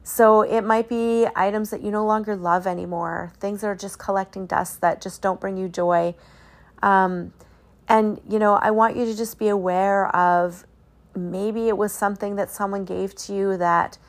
So 0.04 0.42
it 0.42 0.62
might 0.62 0.90
be 0.90 1.28
items 1.36 1.70
that 1.70 1.84
you 1.84 1.92
no 1.92 2.04
longer 2.04 2.36
love 2.36 2.66
anymore, 2.66 3.32
things 3.40 3.62
that 3.62 3.68
are 3.68 3.76
just 3.76 4.00
collecting 4.00 4.48
dust 4.48 4.82
that 4.82 5.02
just 5.02 5.22
don't 5.22 5.40
bring 5.40 5.56
you 5.56 5.70
joy. 5.70 6.16
Um, 6.82 7.32
and, 7.88 8.20
you 8.28 8.40
know, 8.40 8.56
I 8.56 8.72
want 8.72 8.96
you 8.96 9.06
to 9.06 9.16
just 9.16 9.38
be 9.38 9.50
aware 9.50 10.08
of 10.16 10.66
maybe 11.16 11.68
it 11.68 11.78
was 11.78 11.94
something 11.94 12.38
that 12.38 12.50
someone 12.50 12.86
gave 12.86 13.14
to 13.18 13.36
you 13.36 13.58
that, 13.58 14.00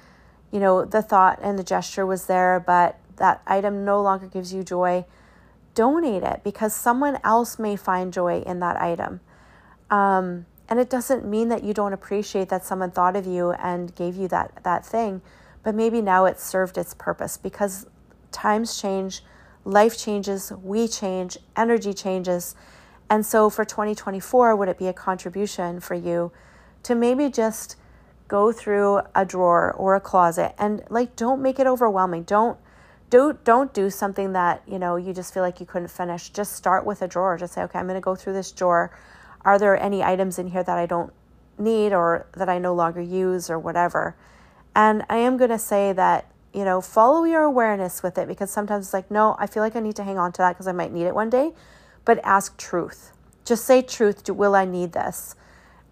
you 0.51 0.59
know, 0.59 0.87
the 0.87 1.03
thought 1.03 1.39
and 1.43 1.59
the 1.59 1.65
gesture 1.65 2.07
was 2.07 2.27
there, 2.27 2.59
but 2.65 2.99
that 3.17 3.43
item 3.47 3.85
no 3.85 4.01
longer 4.01 4.27
gives 4.27 4.55
you 4.55 4.63
joy. 4.63 5.05
Donate 5.75 6.23
it 6.23 6.41
because 6.43 6.75
someone 6.75 7.19
else 7.25 7.59
may 7.59 7.77
find 7.77 8.11
joy 8.13 8.41
in 8.47 8.61
that 8.61 8.81
item. 8.81 9.21
Um, 9.91 10.47
and 10.71 10.79
it 10.79 10.89
doesn't 10.89 11.27
mean 11.27 11.49
that 11.49 11.65
you 11.65 11.75
don't 11.75 11.93
appreciate 11.93 12.49
that 12.49 12.65
someone 12.65 12.93
thought 12.93 13.17
of 13.17 13.27
you 13.27 13.51
and 13.53 13.95
gave 13.95 14.17
you 14.17 14.29
that, 14.29 14.63
that 14.63 14.87
thing, 14.87 15.21
but 15.63 15.75
maybe 15.75 16.01
now 16.01 16.25
it's 16.25 16.43
served 16.43 16.79
its 16.79 16.95
purpose 16.95 17.37
because 17.37 17.87
times 18.31 18.81
change, 18.81 19.23
life 19.65 19.99
changes, 19.99 20.53
we 20.63 20.87
change, 20.87 21.37
energy 21.57 21.93
changes. 21.93 22.55
And 23.11 23.27
so 23.27 23.51
for 23.51 23.65
2024, 23.65 24.55
would 24.55 24.69
it 24.69 24.79
be 24.79 24.87
a 24.87 24.93
contribution 24.93 25.81
for 25.81 25.95
you 25.95 26.31
to 26.85 26.95
maybe 26.95 27.29
just 27.29 27.77
go 28.31 28.53
through 28.53 29.01
a 29.13 29.25
drawer 29.25 29.73
or 29.73 29.97
a 29.97 30.01
closet 30.01 30.55
and 30.57 30.85
like 30.89 31.17
don't 31.17 31.43
make 31.43 31.59
it 31.59 31.67
overwhelming. 31.67 32.23
Don't 32.23 32.57
don't 33.11 33.43
don't 33.43 33.75
do 33.75 33.91
something 33.91 34.33
that, 34.35 34.63
you 34.69 34.79
know, 34.79 34.95
you 34.95 35.13
just 35.13 35.35
feel 35.35 35.43
like 35.43 35.59
you 35.59 35.67
couldn't 35.67 35.91
finish. 35.91 36.31
Just 36.31 36.53
start 36.55 36.87
with 36.87 37.03
a 37.03 37.09
drawer. 37.09 37.37
Just 37.37 37.55
say, 37.55 37.63
"Okay, 37.63 37.77
I'm 37.77 37.87
going 37.87 37.97
to 37.97 38.01
go 38.01 38.15
through 38.15 38.35
this 38.35 38.53
drawer. 38.53 38.97
Are 39.45 39.59
there 39.59 39.81
any 39.81 40.03
items 40.03 40.39
in 40.39 40.49
here 40.49 40.63
that 40.63 40.79
I 40.79 40.87
don't 40.87 41.13
need 41.59 41.93
or 41.93 42.27
that 42.37 42.49
I 42.49 42.59
no 42.59 42.75
longer 42.75 43.01
use 43.01 43.51
or 43.51 43.59
whatever?" 43.59 44.17
And 44.75 45.05
I 45.09 45.17
am 45.17 45.37
going 45.37 45.51
to 45.51 45.59
say 45.59 45.93
that 45.93 46.27
you 46.53 46.65
know, 46.65 46.81
follow 46.81 47.23
your 47.23 47.43
awareness 47.43 48.03
with 48.03 48.19
it 48.19 48.27
because 48.27 48.51
sometimes 48.51 48.87
it's 48.87 48.93
like, 48.93 49.09
no, 49.09 49.37
I 49.39 49.47
feel 49.47 49.63
like 49.63 49.77
I 49.77 49.81
need 49.81 49.95
to 49.95 50.03
hang 50.03 50.19
on 50.19 50.33
to 50.33 50.39
that 50.39 50.55
because 50.55 50.67
I 50.67 50.73
might 50.73 50.93
need 50.93 51.05
it 51.05 51.15
one 51.15 51.31
day. 51.31 51.53
But 52.05 52.19
ask 52.25 52.57
truth. 52.57 53.13
Just 53.45 53.65
say 53.65 53.83
truth. 53.83 54.29
Will 54.29 54.57
I 54.57 54.65
need 54.65 54.93
this? 54.93 55.37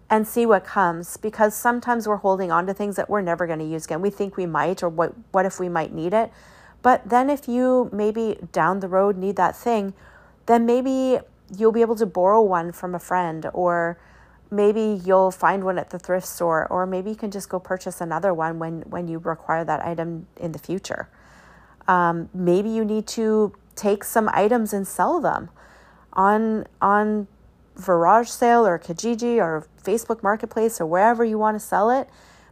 and 0.09 0.27
see 0.27 0.45
what 0.45 0.65
comes 0.65 1.17
because 1.17 1.53
sometimes 1.53 2.07
we're 2.07 2.17
holding 2.17 2.51
on 2.51 2.65
to 2.65 2.73
things 2.73 2.95
that 2.95 3.09
we're 3.09 3.21
never 3.21 3.45
going 3.45 3.59
to 3.59 3.65
use 3.65 3.85
again. 3.85 4.01
We 4.01 4.09
think 4.09 4.37
we 4.37 4.45
might, 4.45 4.81
or 4.81 4.89
what, 4.89 5.13
what 5.31 5.45
if 5.45 5.59
we 5.59 5.69
might 5.69 5.93
need 5.93 6.13
it? 6.13 6.31
But 6.81 7.07
then 7.07 7.29
if 7.29 7.47
you 7.47 7.89
maybe 7.93 8.39
down 8.51 8.79
the 8.79 8.87
road 8.87 9.17
need 9.17 9.35
that 9.35 9.55
thing, 9.55 9.93
then 10.47 10.65
maybe 10.65 11.19
you'll 11.57 11.71
be 11.71 11.81
able 11.81 11.95
to 11.95 12.05
borrow 12.05 12.41
one 12.41 12.71
from 12.71 12.95
a 12.95 12.99
friend, 12.99 13.49
or 13.53 13.97
maybe 14.51 15.01
you'll 15.03 15.31
find 15.31 15.63
one 15.63 15.77
at 15.77 15.89
the 15.89 15.99
thrift 15.99 16.27
store, 16.27 16.67
or 16.69 16.85
maybe 16.85 17.09
you 17.09 17.15
can 17.15 17.31
just 17.31 17.49
go 17.49 17.59
purchase 17.59 18.01
another 18.01 18.33
one 18.33 18.59
when, 18.59 18.81
when 18.81 19.07
you 19.07 19.19
require 19.19 19.63
that 19.63 19.85
item 19.85 20.27
in 20.37 20.51
the 20.51 20.59
future. 20.59 21.09
Um, 21.87 22.29
maybe 22.33 22.69
you 22.69 22.85
need 22.85 23.07
to 23.07 23.53
take 23.75 24.03
some 24.03 24.29
items 24.33 24.73
and 24.73 24.87
sell 24.87 25.19
them 25.21 25.49
on 26.13 26.65
on 26.81 27.27
VarageSale 27.77 28.67
or 28.67 28.77
Kijiji 28.77 29.37
or 29.37 29.65
Facebook 29.81 30.21
Marketplace 30.21 30.81
or 30.81 30.85
wherever 30.85 31.23
you 31.23 31.37
want 31.37 31.55
to 31.55 31.65
sell 31.65 31.89
it, 31.89 32.09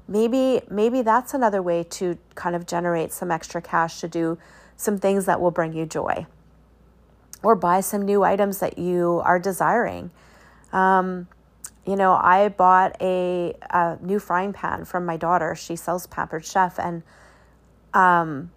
maybe 0.07 0.62
maybe 0.69 1.01
that's 1.01 1.33
another 1.33 1.62
way 1.62 1.83
to 1.83 2.17
kind 2.36 2.55
of 2.55 2.65
generate 2.65 3.12
some 3.12 3.29
extra 3.29 3.62
cash 3.62 3.99
to 3.99 4.07
do 4.07 4.38
some 4.77 4.97
things 4.97 5.25
that 5.25 5.41
will 5.41 5.51
bring 5.51 5.73
you 5.73 5.86
joy. 5.86 6.25
Or 7.43 7.56
buy 7.56 7.82
some 7.82 8.04
new 8.04 8.23
items 8.23 8.60
that 8.60 8.78
you 8.78 9.21
are 9.23 9.39
desiring. 9.39 10.12
Um, 10.73 11.28
you 11.86 11.95
know, 11.95 12.13
I 12.13 12.50
bought 12.50 12.95
a, 13.02 13.56
a 13.69 13.97
new 14.02 14.19
frying 14.19 14.54
pan 14.54 14.86
from 14.86 15.06
my 15.06 15.17
daughter. 15.17 15.56
She 15.56 15.76
sells 15.76 16.08
Pampered 16.08 16.45
Chef, 16.45 16.80
and 16.80 17.04
um, 17.93 18.52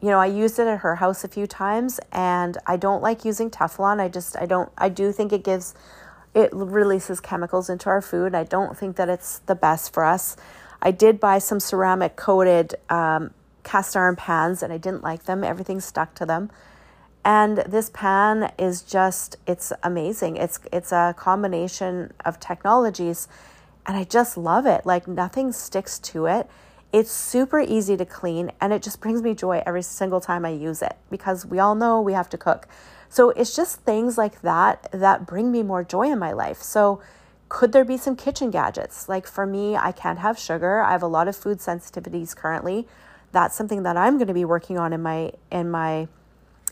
you 0.00 0.08
know, 0.08 0.18
I 0.18 0.26
used 0.26 0.58
it 0.58 0.66
at 0.66 0.78
her 0.78 0.96
house 0.96 1.24
a 1.24 1.28
few 1.28 1.46
times, 1.46 2.00
and 2.12 2.56
I 2.66 2.76
don't 2.76 3.02
like 3.02 3.24
using 3.24 3.50
Teflon. 3.50 4.00
I 4.00 4.08
just, 4.08 4.36
I 4.38 4.46
don't, 4.46 4.70
I 4.78 4.88
do 4.88 5.12
think 5.12 5.32
it 5.32 5.44
gives 5.44 5.74
it 6.34 6.50
releases 6.52 7.20
chemicals 7.20 7.68
into 7.68 7.88
our 7.88 8.00
food. 8.00 8.34
I 8.34 8.44
don't 8.44 8.76
think 8.76 8.96
that 8.96 9.08
it's 9.08 9.40
the 9.40 9.54
best 9.54 9.92
for 9.92 10.04
us. 10.04 10.36
I 10.80 10.90
did 10.90 11.20
buy 11.20 11.38
some 11.38 11.60
ceramic 11.60 12.16
coated 12.16 12.76
um, 12.88 13.32
cast 13.64 13.96
iron 13.96 14.16
pans 14.16 14.62
and 14.62 14.72
I 14.72 14.78
didn't 14.78 15.02
like 15.02 15.24
them. 15.24 15.44
Everything 15.44 15.80
stuck 15.80 16.14
to 16.16 16.26
them. 16.26 16.50
And 17.24 17.58
this 17.58 17.90
pan 17.92 18.52
is 18.58 18.82
just 18.82 19.36
it's 19.46 19.72
amazing. 19.82 20.36
It's 20.36 20.58
it's 20.72 20.92
a 20.92 21.14
combination 21.16 22.12
of 22.24 22.40
technologies 22.40 23.28
and 23.86 23.96
I 23.96 24.04
just 24.04 24.36
love 24.36 24.66
it. 24.66 24.86
Like 24.86 25.06
nothing 25.06 25.52
sticks 25.52 25.98
to 25.98 26.26
it. 26.26 26.48
It's 26.92 27.10
super 27.10 27.60
easy 27.60 27.96
to 27.96 28.04
clean 28.04 28.50
and 28.60 28.72
it 28.72 28.82
just 28.82 29.00
brings 29.00 29.22
me 29.22 29.34
joy 29.34 29.62
every 29.66 29.82
single 29.82 30.20
time 30.20 30.44
I 30.44 30.50
use 30.50 30.82
it 30.82 30.96
because 31.10 31.44
we 31.44 31.58
all 31.58 31.74
know 31.74 32.00
we 32.00 32.14
have 32.14 32.28
to 32.30 32.38
cook. 32.38 32.66
So 33.08 33.30
it's 33.30 33.54
just 33.54 33.80
things 33.82 34.16
like 34.16 34.40
that 34.42 34.88
that 34.92 35.26
bring 35.26 35.52
me 35.52 35.62
more 35.62 35.84
joy 35.84 36.10
in 36.10 36.18
my 36.18 36.32
life. 36.32 36.62
So 36.62 37.00
could 37.48 37.72
there 37.72 37.84
be 37.84 37.96
some 37.96 38.16
kitchen 38.16 38.50
gadgets? 38.50 39.08
Like 39.08 39.26
for 39.26 39.44
me, 39.44 39.76
I 39.76 39.92
can't 39.92 40.20
have 40.20 40.38
sugar. 40.38 40.80
I 40.80 40.92
have 40.92 41.02
a 41.02 41.08
lot 41.08 41.28
of 41.28 41.36
food 41.36 41.58
sensitivities 41.58 42.34
currently. 42.34 42.86
That's 43.32 43.56
something 43.56 43.82
that 43.82 43.96
I'm 43.96 44.16
going 44.16 44.28
to 44.28 44.34
be 44.34 44.44
working 44.44 44.78
on 44.78 44.92
in 44.92 45.02
my 45.02 45.32
in 45.50 45.70
my 45.70 46.08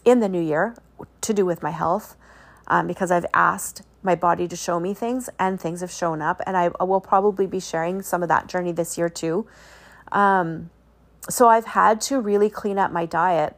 in 0.05 0.21
the 0.21 0.29
new 0.29 0.41
year 0.41 0.75
to 1.21 1.35
do 1.35 1.45
with 1.45 1.63
my 1.63 1.71
health 1.71 2.17
um, 2.67 2.87
because 2.87 3.11
I've 3.11 3.27
asked 3.35 3.83
my 4.03 4.15
body 4.15 4.47
to 4.49 4.57
show 4.57 4.79
me 4.79 4.95
things 4.95 5.29
and 5.39 5.61
things 5.61 5.81
have 5.81 5.91
shown 5.91 6.23
up 6.23 6.41
and 6.47 6.57
I 6.57 6.69
will 6.85 7.01
probably 7.01 7.47
be 7.47 7.61
sharing 7.61 8.03
some 8.03 8.23
of 8.23 8.29
that 8.29 8.47
journey 8.47 8.73
this 8.73 8.97
year 8.97 9.09
too. 9.09 9.47
Um, 10.13 10.71
so 11.29 11.49
I've 11.49 11.67
had 11.67 12.01
to 12.03 12.21
really 12.21 12.49
clean 12.49 12.79
up 12.79 12.91
my 12.93 13.07
diet. 13.07 13.57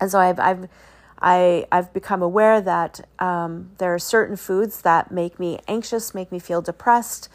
And 0.00 0.10
so 0.10 0.18
I've 0.18 0.38
I've 0.38 0.68
I, 1.24 1.66
I've 1.70 1.92
become 1.92 2.20
aware 2.20 2.60
that 2.60 3.08
um, 3.20 3.70
there 3.78 3.94
are 3.94 3.98
certain 4.00 4.36
foods 4.36 4.82
that 4.82 5.12
make 5.12 5.38
me 5.38 5.60
anxious, 5.68 6.14
make 6.14 6.32
me 6.32 6.40
feel 6.40 6.60
depressed 6.60 7.28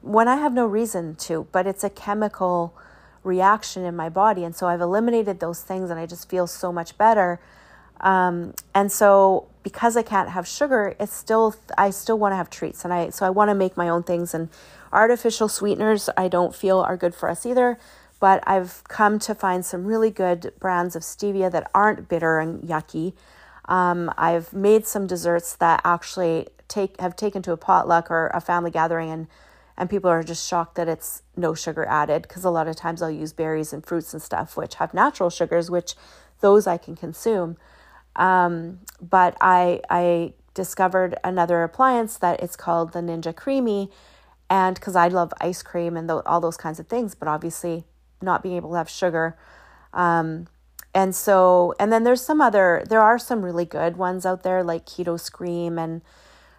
when 0.00 0.28
I 0.28 0.36
have 0.36 0.54
no 0.54 0.66
reason 0.66 1.14
to, 1.16 1.46
but 1.52 1.66
it's 1.66 1.84
a 1.84 1.90
chemical 1.90 2.74
reaction 3.22 3.84
in 3.84 3.96
my 3.96 4.08
body. 4.08 4.44
And 4.44 4.54
so 4.54 4.66
I've 4.66 4.80
eliminated 4.80 5.40
those 5.40 5.62
things 5.62 5.90
and 5.90 5.98
I 5.98 6.06
just 6.06 6.28
feel 6.28 6.46
so 6.46 6.72
much 6.72 6.96
better. 6.96 7.40
Um, 8.04 8.54
and 8.74 8.92
so 8.92 9.48
because 9.64 9.96
I 9.96 10.02
can't 10.02 10.28
have 10.30 10.46
sugar, 10.46 10.94
it's 11.00 11.12
still, 11.12 11.56
I 11.76 11.90
still 11.90 12.18
want 12.18 12.32
to 12.32 12.36
have 12.36 12.50
treats. 12.50 12.84
And 12.84 12.94
I, 12.94 13.10
so 13.10 13.26
I 13.26 13.30
want 13.30 13.48
to 13.48 13.54
make 13.54 13.76
my 13.76 13.88
own 13.88 14.04
things 14.04 14.34
and 14.34 14.48
artificial 14.92 15.48
sweeteners 15.48 16.08
I 16.16 16.28
don't 16.28 16.54
feel 16.54 16.78
are 16.78 16.96
good 16.96 17.14
for 17.14 17.28
us 17.28 17.44
either 17.44 17.78
but 18.24 18.42
I've 18.46 18.82
come 18.84 19.18
to 19.18 19.34
find 19.34 19.66
some 19.66 19.84
really 19.84 20.10
good 20.10 20.54
brands 20.58 20.96
of 20.96 21.02
stevia 21.02 21.52
that 21.52 21.70
aren't 21.74 22.08
bitter 22.08 22.38
and 22.38 22.62
yucky. 22.62 23.12
Um, 23.66 24.10
I've 24.16 24.50
made 24.54 24.86
some 24.86 25.06
desserts 25.06 25.54
that 25.56 25.82
actually 25.84 26.48
take 26.66 26.98
have 27.02 27.16
taken 27.16 27.42
to 27.42 27.52
a 27.52 27.58
potluck 27.58 28.10
or 28.10 28.28
a 28.28 28.40
family 28.40 28.70
gathering 28.70 29.10
and 29.10 29.26
and 29.76 29.90
people 29.90 30.08
are 30.08 30.22
just 30.22 30.48
shocked 30.48 30.76
that 30.76 30.88
it's 30.88 31.22
no 31.36 31.52
sugar 31.52 31.84
added 31.84 32.22
because 32.22 32.44
a 32.44 32.50
lot 32.50 32.66
of 32.66 32.76
times 32.76 33.02
I'll 33.02 33.10
use 33.10 33.34
berries 33.34 33.74
and 33.74 33.84
fruits 33.84 34.14
and 34.14 34.22
stuff 34.22 34.56
which 34.56 34.76
have 34.76 34.94
natural 34.94 35.28
sugars 35.28 35.70
which 35.70 35.94
those 36.40 36.66
I 36.66 36.78
can 36.78 36.96
consume. 36.96 37.58
Um, 38.16 38.80
but 39.00 39.36
I 39.40 39.80
I 39.90 40.34
discovered 40.54 41.16
another 41.24 41.62
appliance 41.62 42.16
that 42.18 42.40
it's 42.40 42.56
called 42.56 42.92
the 42.92 43.00
Ninja 43.00 43.34
Creami. 43.34 43.90
and 44.50 44.74
because 44.76 44.94
I 44.96 45.08
love 45.08 45.32
ice 45.40 45.62
cream 45.62 45.96
and 45.96 46.10
all 46.10 46.40
those 46.40 46.56
kinds 46.56 46.78
of 46.78 46.86
things, 46.86 47.14
but 47.14 47.28
obviously 47.28 47.84
not 48.22 48.42
being 48.42 48.56
able 48.56 48.70
to 48.70 48.76
have 48.76 48.88
sugar. 48.90 49.36
Um, 49.92 50.46
and 50.94 51.14
so 51.14 51.74
and 51.80 51.92
then 51.92 52.04
there's 52.04 52.24
some 52.24 52.40
other 52.40 52.84
there 52.88 53.00
are 53.00 53.18
some 53.18 53.44
really 53.44 53.64
good 53.64 53.96
ones 53.96 54.24
out 54.24 54.42
there 54.42 54.62
like 54.62 54.86
keto 54.86 55.18
scream 55.18 55.78
and 55.78 56.00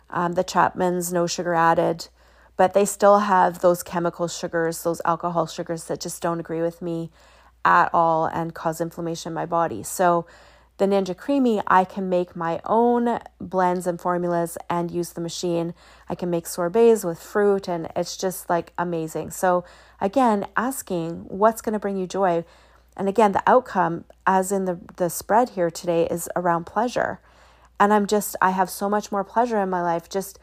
um, 0.09 0.33
the 0.33 0.43
chapman's 0.43 1.11
no 1.13 1.25
sugar 1.25 1.55
added 1.55 2.09
but 2.57 2.73
they 2.73 2.85
still 2.85 3.19
have 3.19 3.59
those 3.59 3.81
chemical 3.81 4.27
sugars 4.27 4.83
those 4.83 5.01
alcohol 5.05 5.47
sugars 5.47 5.85
that 5.85 6.01
just 6.01 6.21
don't 6.21 6.39
agree 6.39 6.61
with 6.61 6.81
me 6.81 7.09
at 7.63 7.89
all 7.93 8.25
and 8.25 8.53
cause 8.53 8.81
inflammation 8.81 9.31
in 9.31 9.33
my 9.33 9.45
body 9.45 9.81
so 9.81 10.25
the 10.77 10.85
ninja 10.85 11.15
Creami, 11.15 11.61
i 11.67 11.83
can 11.83 12.09
make 12.09 12.35
my 12.35 12.59
own 12.65 13.19
blends 13.39 13.87
and 13.87 13.99
formulas 13.99 14.57
and 14.69 14.91
use 14.91 15.13
the 15.13 15.21
machine 15.21 15.73
i 16.09 16.15
can 16.15 16.29
make 16.29 16.45
sorbets 16.45 17.03
with 17.03 17.19
fruit 17.19 17.67
and 17.67 17.89
it's 17.95 18.17
just 18.17 18.49
like 18.49 18.73
amazing 18.77 19.31
so 19.31 19.63
again 20.01 20.45
asking 20.57 21.25
what's 21.27 21.61
going 21.61 21.73
to 21.73 21.79
bring 21.79 21.97
you 21.97 22.07
joy 22.07 22.43
and 22.97 23.09
again, 23.09 23.33
the 23.33 23.43
outcome, 23.45 24.05
as 24.25 24.51
in 24.51 24.65
the, 24.65 24.79
the 24.95 25.09
spread 25.09 25.49
here 25.49 25.69
today, 25.69 26.07
is 26.07 26.29
around 26.35 26.65
pleasure. 26.65 27.19
And 27.79 27.91
I'm 27.91 28.07
just, 28.07 28.35
I 28.41 28.51
have 28.51 28.69
so 28.69 28.89
much 28.89 29.11
more 29.11 29.23
pleasure 29.23 29.61
in 29.61 29.69
my 29.69 29.81
life. 29.81 30.07
Just, 30.07 30.39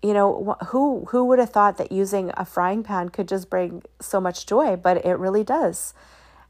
you 0.00 0.14
know, 0.14 0.56
who 0.68 1.06
who 1.06 1.24
would 1.24 1.40
have 1.40 1.50
thought 1.50 1.76
that 1.78 1.90
using 1.90 2.30
a 2.36 2.44
frying 2.44 2.82
pan 2.84 3.08
could 3.08 3.26
just 3.26 3.50
bring 3.50 3.82
so 4.00 4.20
much 4.20 4.46
joy? 4.46 4.76
But 4.76 5.04
it 5.04 5.18
really 5.18 5.42
does. 5.42 5.92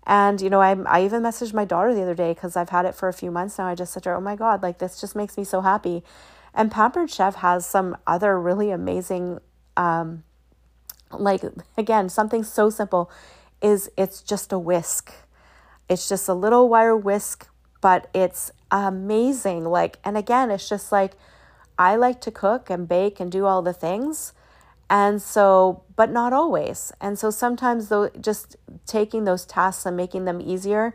And 0.06 0.40
you 0.40 0.50
know, 0.50 0.60
I 0.60 0.74
I 0.86 1.04
even 1.04 1.22
messaged 1.22 1.54
my 1.54 1.64
daughter 1.64 1.94
the 1.94 2.02
other 2.02 2.14
day 2.14 2.34
because 2.34 2.56
I've 2.56 2.70
had 2.70 2.86
it 2.86 2.94
for 2.94 3.08
a 3.08 3.12
few 3.12 3.30
months 3.30 3.58
now. 3.58 3.66
I 3.66 3.74
just 3.74 3.92
said 3.92 4.04
to 4.04 4.10
her, 4.10 4.16
"Oh 4.16 4.20
my 4.20 4.36
God, 4.36 4.62
like 4.62 4.78
this 4.78 5.00
just 5.00 5.16
makes 5.16 5.36
me 5.38 5.44
so 5.44 5.60
happy." 5.62 6.04
And 6.54 6.70
Pampered 6.70 7.10
Chef 7.10 7.36
has 7.36 7.66
some 7.66 7.96
other 8.06 8.38
really 8.40 8.70
amazing, 8.70 9.40
um, 9.76 10.24
like 11.12 11.42
again, 11.78 12.08
something 12.08 12.42
so 12.44 12.70
simple 12.70 13.10
is 13.62 13.90
it's 13.96 14.22
just 14.22 14.52
a 14.52 14.58
whisk 14.58 15.12
It's 15.88 16.08
just 16.08 16.28
a 16.28 16.34
little 16.34 16.68
wire 16.68 16.96
whisk, 16.96 17.48
but 17.80 18.08
it's 18.14 18.50
amazing. 18.70 19.64
Like, 19.66 19.98
and 20.04 20.16
again, 20.18 20.50
it's 20.50 20.68
just 20.68 20.92
like 20.92 21.14
I 21.78 21.96
like 21.96 22.20
to 22.22 22.30
cook 22.30 22.70
and 22.70 22.88
bake 22.88 23.20
and 23.20 23.30
do 23.32 23.46
all 23.46 23.62
the 23.62 23.72
things. 23.74 24.32
And 24.92 25.22
so, 25.22 25.84
but 25.96 26.10
not 26.10 26.34
always. 26.34 26.92
And 27.00 27.18
so 27.18 27.30
sometimes 27.30 27.88
though 27.88 28.10
just 28.20 28.56
taking 28.86 29.24
those 29.24 29.46
tasks 29.46 29.86
and 29.86 29.96
making 29.96 30.26
them 30.26 30.38
easier, 30.38 30.94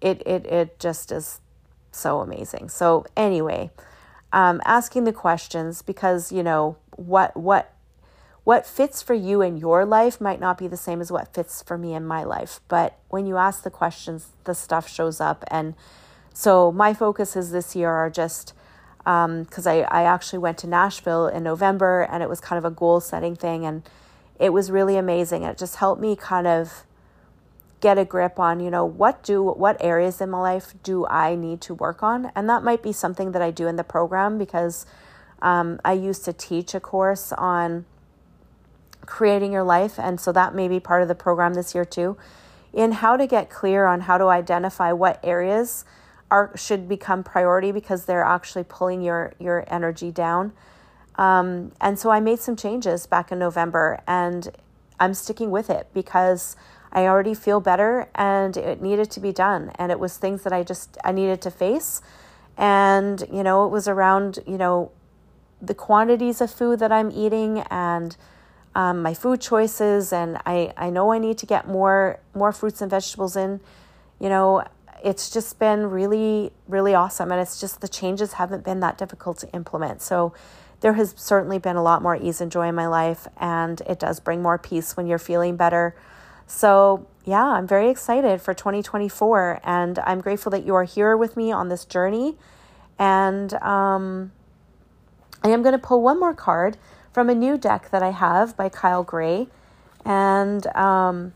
it 0.00 0.22
it 0.24 0.46
it 0.46 0.78
just 0.78 1.10
is 1.10 1.40
so 1.90 2.20
amazing. 2.20 2.68
So 2.68 3.04
anyway, 3.16 3.72
um, 4.32 4.62
asking 4.64 5.02
the 5.02 5.12
questions 5.12 5.82
because 5.82 6.30
you 6.30 6.44
know 6.44 6.76
what 6.94 7.36
what 7.36 7.72
what 8.44 8.66
fits 8.66 9.02
for 9.02 9.14
you 9.14 9.42
in 9.42 9.56
your 9.56 9.84
life 9.84 10.20
might 10.20 10.38
not 10.38 10.56
be 10.56 10.68
the 10.68 10.76
same 10.76 11.00
as 11.00 11.10
what 11.10 11.34
fits 11.34 11.60
for 11.60 11.76
me 11.76 11.92
in 11.92 12.06
my 12.06 12.22
life. 12.22 12.60
But 12.68 13.00
when 13.08 13.26
you 13.26 13.36
ask 13.36 13.64
the 13.64 13.70
questions, 13.70 14.28
the 14.44 14.54
stuff 14.54 14.88
shows 14.88 15.20
up. 15.20 15.42
And 15.48 15.74
so 16.32 16.70
my 16.70 16.94
focuses 16.94 17.50
this 17.50 17.74
year 17.74 17.90
are 17.90 18.10
just 18.10 18.52
because 19.04 19.66
um, 19.66 19.72
I, 19.72 19.82
I 19.82 20.04
actually 20.04 20.38
went 20.38 20.56
to 20.58 20.66
Nashville 20.66 21.28
in 21.28 21.42
November 21.42 22.02
and 22.02 22.22
it 22.22 22.28
was 22.28 22.40
kind 22.40 22.58
of 22.58 22.64
a 22.64 22.74
goal 22.74 23.00
setting 23.00 23.36
thing. 23.36 23.66
And 23.66 23.82
it 24.40 24.52
was 24.52 24.70
really 24.70 24.96
amazing. 24.96 25.42
And 25.42 25.52
It 25.52 25.58
just 25.58 25.76
helped 25.76 26.00
me 26.00 26.16
kind 26.16 26.46
of 26.46 26.84
get 27.80 27.98
a 27.98 28.04
grip 28.06 28.38
on, 28.38 28.60
you 28.60 28.70
know, 28.70 28.86
what 28.86 29.22
do 29.22 29.42
what 29.42 29.76
areas 29.78 30.22
in 30.22 30.30
my 30.30 30.40
life 30.40 30.72
do 30.82 31.06
I 31.06 31.34
need 31.34 31.60
to 31.62 31.74
work 31.74 32.02
on? 32.02 32.32
And 32.34 32.48
that 32.48 32.62
might 32.62 32.82
be 32.82 32.92
something 32.92 33.32
that 33.32 33.42
I 33.42 33.50
do 33.50 33.66
in 33.66 33.76
the 33.76 33.84
program 33.84 34.38
because 34.38 34.86
um, 35.42 35.78
I 35.84 35.92
used 35.92 36.24
to 36.24 36.32
teach 36.32 36.74
a 36.74 36.80
course 36.80 37.30
on 37.32 37.84
creating 39.04 39.52
your 39.52 39.64
life. 39.64 39.98
And 39.98 40.18
so 40.18 40.32
that 40.32 40.54
may 40.54 40.66
be 40.66 40.80
part 40.80 41.02
of 41.02 41.08
the 41.08 41.14
program 41.14 41.52
this 41.52 41.74
year 41.74 41.84
too, 41.84 42.16
in 42.72 42.92
how 42.92 43.18
to 43.18 43.26
get 43.26 43.50
clear 43.50 43.84
on 43.84 44.02
how 44.02 44.16
to 44.16 44.28
identify 44.28 44.90
what 44.92 45.20
areas 45.22 45.84
are 46.34 46.50
should 46.56 46.88
become 46.88 47.22
priority 47.22 47.70
because 47.70 48.06
they're 48.06 48.24
actually 48.24 48.64
pulling 48.64 49.00
your 49.02 49.32
your 49.38 49.64
energy 49.68 50.10
down. 50.10 50.52
Um, 51.16 51.70
and 51.80 51.96
so 51.96 52.10
I 52.10 52.18
made 52.18 52.40
some 52.40 52.56
changes 52.56 53.06
back 53.06 53.30
in 53.30 53.38
November, 53.38 54.02
and 54.06 54.50
I'm 54.98 55.14
sticking 55.14 55.52
with 55.52 55.70
it 55.70 55.86
because 55.94 56.56
I 56.92 57.06
already 57.06 57.34
feel 57.34 57.60
better, 57.60 58.08
and 58.16 58.56
it 58.56 58.82
needed 58.82 59.12
to 59.12 59.20
be 59.20 59.32
done. 59.32 59.70
And 59.78 59.92
it 59.92 60.00
was 60.00 60.16
things 60.16 60.42
that 60.42 60.52
I 60.52 60.64
just 60.64 60.98
I 61.04 61.12
needed 61.12 61.40
to 61.42 61.50
face, 61.52 62.02
and 62.58 63.22
you 63.32 63.44
know 63.44 63.64
it 63.66 63.70
was 63.70 63.86
around 63.86 64.40
you 64.44 64.58
know 64.58 64.90
the 65.62 65.74
quantities 65.74 66.40
of 66.40 66.50
food 66.50 66.80
that 66.80 66.90
I'm 66.90 67.10
eating 67.12 67.60
and 67.70 68.16
um, 68.74 69.02
my 69.02 69.14
food 69.14 69.40
choices, 69.40 70.12
and 70.12 70.38
I, 70.44 70.72
I 70.76 70.90
know 70.90 71.12
I 71.12 71.18
need 71.18 71.38
to 71.38 71.46
get 71.46 71.68
more 71.68 72.18
more 72.34 72.52
fruits 72.52 72.82
and 72.82 72.90
vegetables 72.90 73.36
in. 73.36 73.60
You 74.18 74.28
know, 74.28 74.64
it's 75.04 75.30
just 75.30 75.58
been 75.58 75.86
really 75.86 76.52
really 76.66 76.94
awesome, 76.94 77.30
and 77.30 77.40
it's 77.40 77.60
just 77.60 77.80
the 77.80 77.88
changes 77.88 78.34
haven't 78.34 78.64
been 78.64 78.80
that 78.80 78.98
difficult 78.98 79.38
to 79.38 79.50
implement. 79.52 80.02
So 80.02 80.34
there 80.80 80.94
has 80.94 81.14
certainly 81.16 81.58
been 81.58 81.76
a 81.76 81.82
lot 81.82 82.02
more 82.02 82.16
ease 82.16 82.40
and 82.40 82.50
joy 82.50 82.68
in 82.68 82.74
my 82.74 82.86
life, 82.86 83.28
and 83.36 83.80
it 83.82 83.98
does 83.98 84.18
bring 84.20 84.42
more 84.42 84.58
peace 84.58 84.96
when 84.96 85.06
you're 85.06 85.18
feeling 85.18 85.56
better. 85.56 85.94
So 86.46 87.06
yeah, 87.24 87.44
I'm 87.44 87.66
very 87.66 87.88
excited 87.88 88.40
for 88.42 88.52
2024, 88.52 89.60
and 89.64 89.98
I'm 90.00 90.20
grateful 90.20 90.50
that 90.50 90.66
you 90.66 90.74
are 90.74 90.84
here 90.84 91.16
with 91.16 91.36
me 91.36 91.52
on 91.52 91.68
this 91.68 91.84
journey. 91.84 92.36
And 92.98 93.54
um, 93.54 94.32
I 95.42 95.48
am 95.48 95.62
going 95.62 95.72
to 95.72 95.78
pull 95.78 96.02
one 96.02 96.20
more 96.20 96.34
card 96.34 96.76
from 97.12 97.30
a 97.30 97.34
new 97.34 97.56
deck 97.56 97.90
that 97.90 98.02
I 98.02 98.10
have 98.10 98.56
by 98.56 98.68
Kyle 98.68 99.04
Gray. 99.04 99.48
And 100.04 100.66
um, 100.68 101.32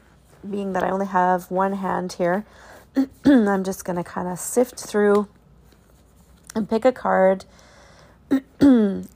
being 0.48 0.72
that 0.74 0.83
I 0.83 0.90
only 0.90 1.07
have 1.07 1.50
one 1.50 1.74
hand 1.74 2.14
here, 2.14 2.44
I'm 3.24 3.64
just 3.64 3.84
going 3.84 3.96
to 3.96 4.04
kind 4.04 4.28
of 4.28 4.38
sift 4.38 4.80
through 4.80 5.28
and 6.54 6.68
pick 6.68 6.84
a 6.84 6.92
card. 6.92 7.44
and 8.61 9.06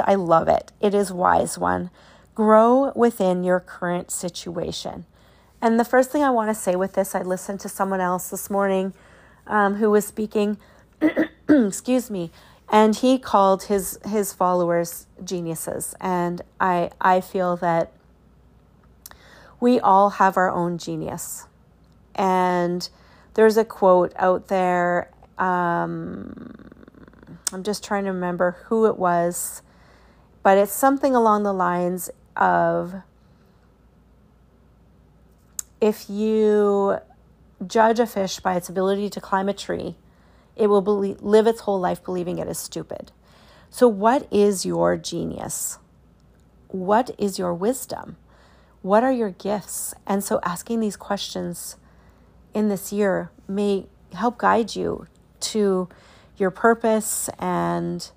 I 0.00 0.14
love 0.14 0.48
it. 0.48 0.72
It 0.80 0.94
is 0.94 1.12
Wise 1.12 1.58
One. 1.58 1.90
Grow 2.34 2.92
within 2.94 3.44
your 3.44 3.60
current 3.60 4.10
situation. 4.10 5.06
And 5.60 5.78
the 5.78 5.84
first 5.84 6.10
thing 6.10 6.22
I 6.22 6.30
want 6.30 6.50
to 6.50 6.54
say 6.54 6.76
with 6.76 6.94
this, 6.94 7.14
I 7.14 7.22
listened 7.22 7.60
to 7.60 7.68
someone 7.68 8.00
else 8.00 8.30
this 8.30 8.50
morning 8.50 8.94
um, 9.46 9.76
who 9.76 9.90
was 9.90 10.06
speaking, 10.06 10.58
excuse 11.48 12.10
me, 12.10 12.30
and 12.72 12.96
he 12.96 13.18
called 13.18 13.64
his 13.64 13.98
his 14.06 14.32
followers 14.32 15.06
geniuses 15.22 15.94
and 16.00 16.40
i 16.58 16.90
i 17.00 17.20
feel 17.20 17.54
that 17.56 17.92
we 19.60 19.78
all 19.78 20.10
have 20.10 20.36
our 20.36 20.50
own 20.50 20.78
genius 20.78 21.46
and 22.16 22.88
there's 23.34 23.56
a 23.56 23.64
quote 23.64 24.12
out 24.16 24.48
there 24.48 25.10
um, 25.38 26.68
i'm 27.52 27.62
just 27.62 27.84
trying 27.84 28.04
to 28.04 28.10
remember 28.10 28.56
who 28.66 28.86
it 28.86 28.98
was 28.98 29.62
but 30.42 30.58
it's 30.58 30.72
something 30.72 31.14
along 31.14 31.42
the 31.42 31.52
lines 31.52 32.10
of 32.36 32.94
if 35.80 36.08
you 36.08 36.98
judge 37.66 37.98
a 37.98 38.06
fish 38.06 38.40
by 38.40 38.54
its 38.56 38.68
ability 38.68 39.08
to 39.08 39.20
climb 39.20 39.48
a 39.48 39.54
tree 39.54 39.96
it 40.56 40.66
will 40.66 40.82
believe, 40.82 41.22
live 41.22 41.46
its 41.46 41.62
whole 41.62 41.80
life 41.80 42.04
believing 42.04 42.38
it 42.38 42.48
is 42.48 42.58
stupid. 42.58 43.12
So, 43.70 43.88
what 43.88 44.28
is 44.30 44.66
your 44.66 44.96
genius? 44.96 45.78
What 46.68 47.10
is 47.18 47.38
your 47.38 47.54
wisdom? 47.54 48.16
What 48.82 49.02
are 49.02 49.12
your 49.12 49.30
gifts? 49.30 49.94
And 50.06 50.22
so, 50.22 50.40
asking 50.42 50.80
these 50.80 50.96
questions 50.96 51.76
in 52.54 52.68
this 52.68 52.92
year 52.92 53.30
may 53.48 53.86
help 54.12 54.38
guide 54.38 54.76
you 54.76 55.06
to 55.40 55.88
your 56.36 56.50
purpose 56.50 57.28
and 57.38 58.10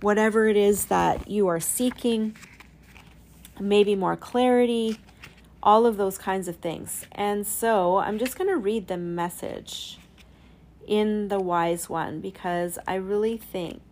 whatever 0.00 0.48
it 0.48 0.56
is 0.56 0.86
that 0.86 1.28
you 1.28 1.46
are 1.48 1.60
seeking, 1.60 2.36
maybe 3.60 3.94
more 3.94 4.16
clarity, 4.16 4.98
all 5.62 5.86
of 5.86 5.96
those 5.96 6.18
kinds 6.18 6.48
of 6.48 6.56
things. 6.56 7.06
And 7.12 7.46
so, 7.46 7.98
I'm 7.98 8.18
just 8.18 8.38
going 8.38 8.50
to 8.50 8.56
read 8.56 8.88
the 8.88 8.96
message 8.96 9.98
in 10.86 11.28
the 11.28 11.40
wise 11.40 11.88
one 11.88 12.20
because 12.20 12.78
I 12.86 12.94
really 12.94 13.36
think 13.36 13.82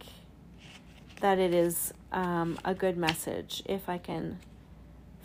that 1.20 1.38
it 1.38 1.52
is 1.52 1.92
um, 2.12 2.58
a 2.64 2.74
good 2.74 2.96
message 2.96 3.62
if 3.66 3.88
I 3.88 3.98
can 3.98 4.38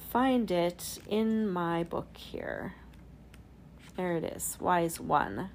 find 0.09 0.49
it 0.49 0.99
in 1.07 1.47
my 1.47 1.83
book 1.83 2.07
here. 2.15 2.73
There 3.95 4.15
it 4.15 4.23
is, 4.23 4.57
wise 4.59 4.99
one. 4.99 5.49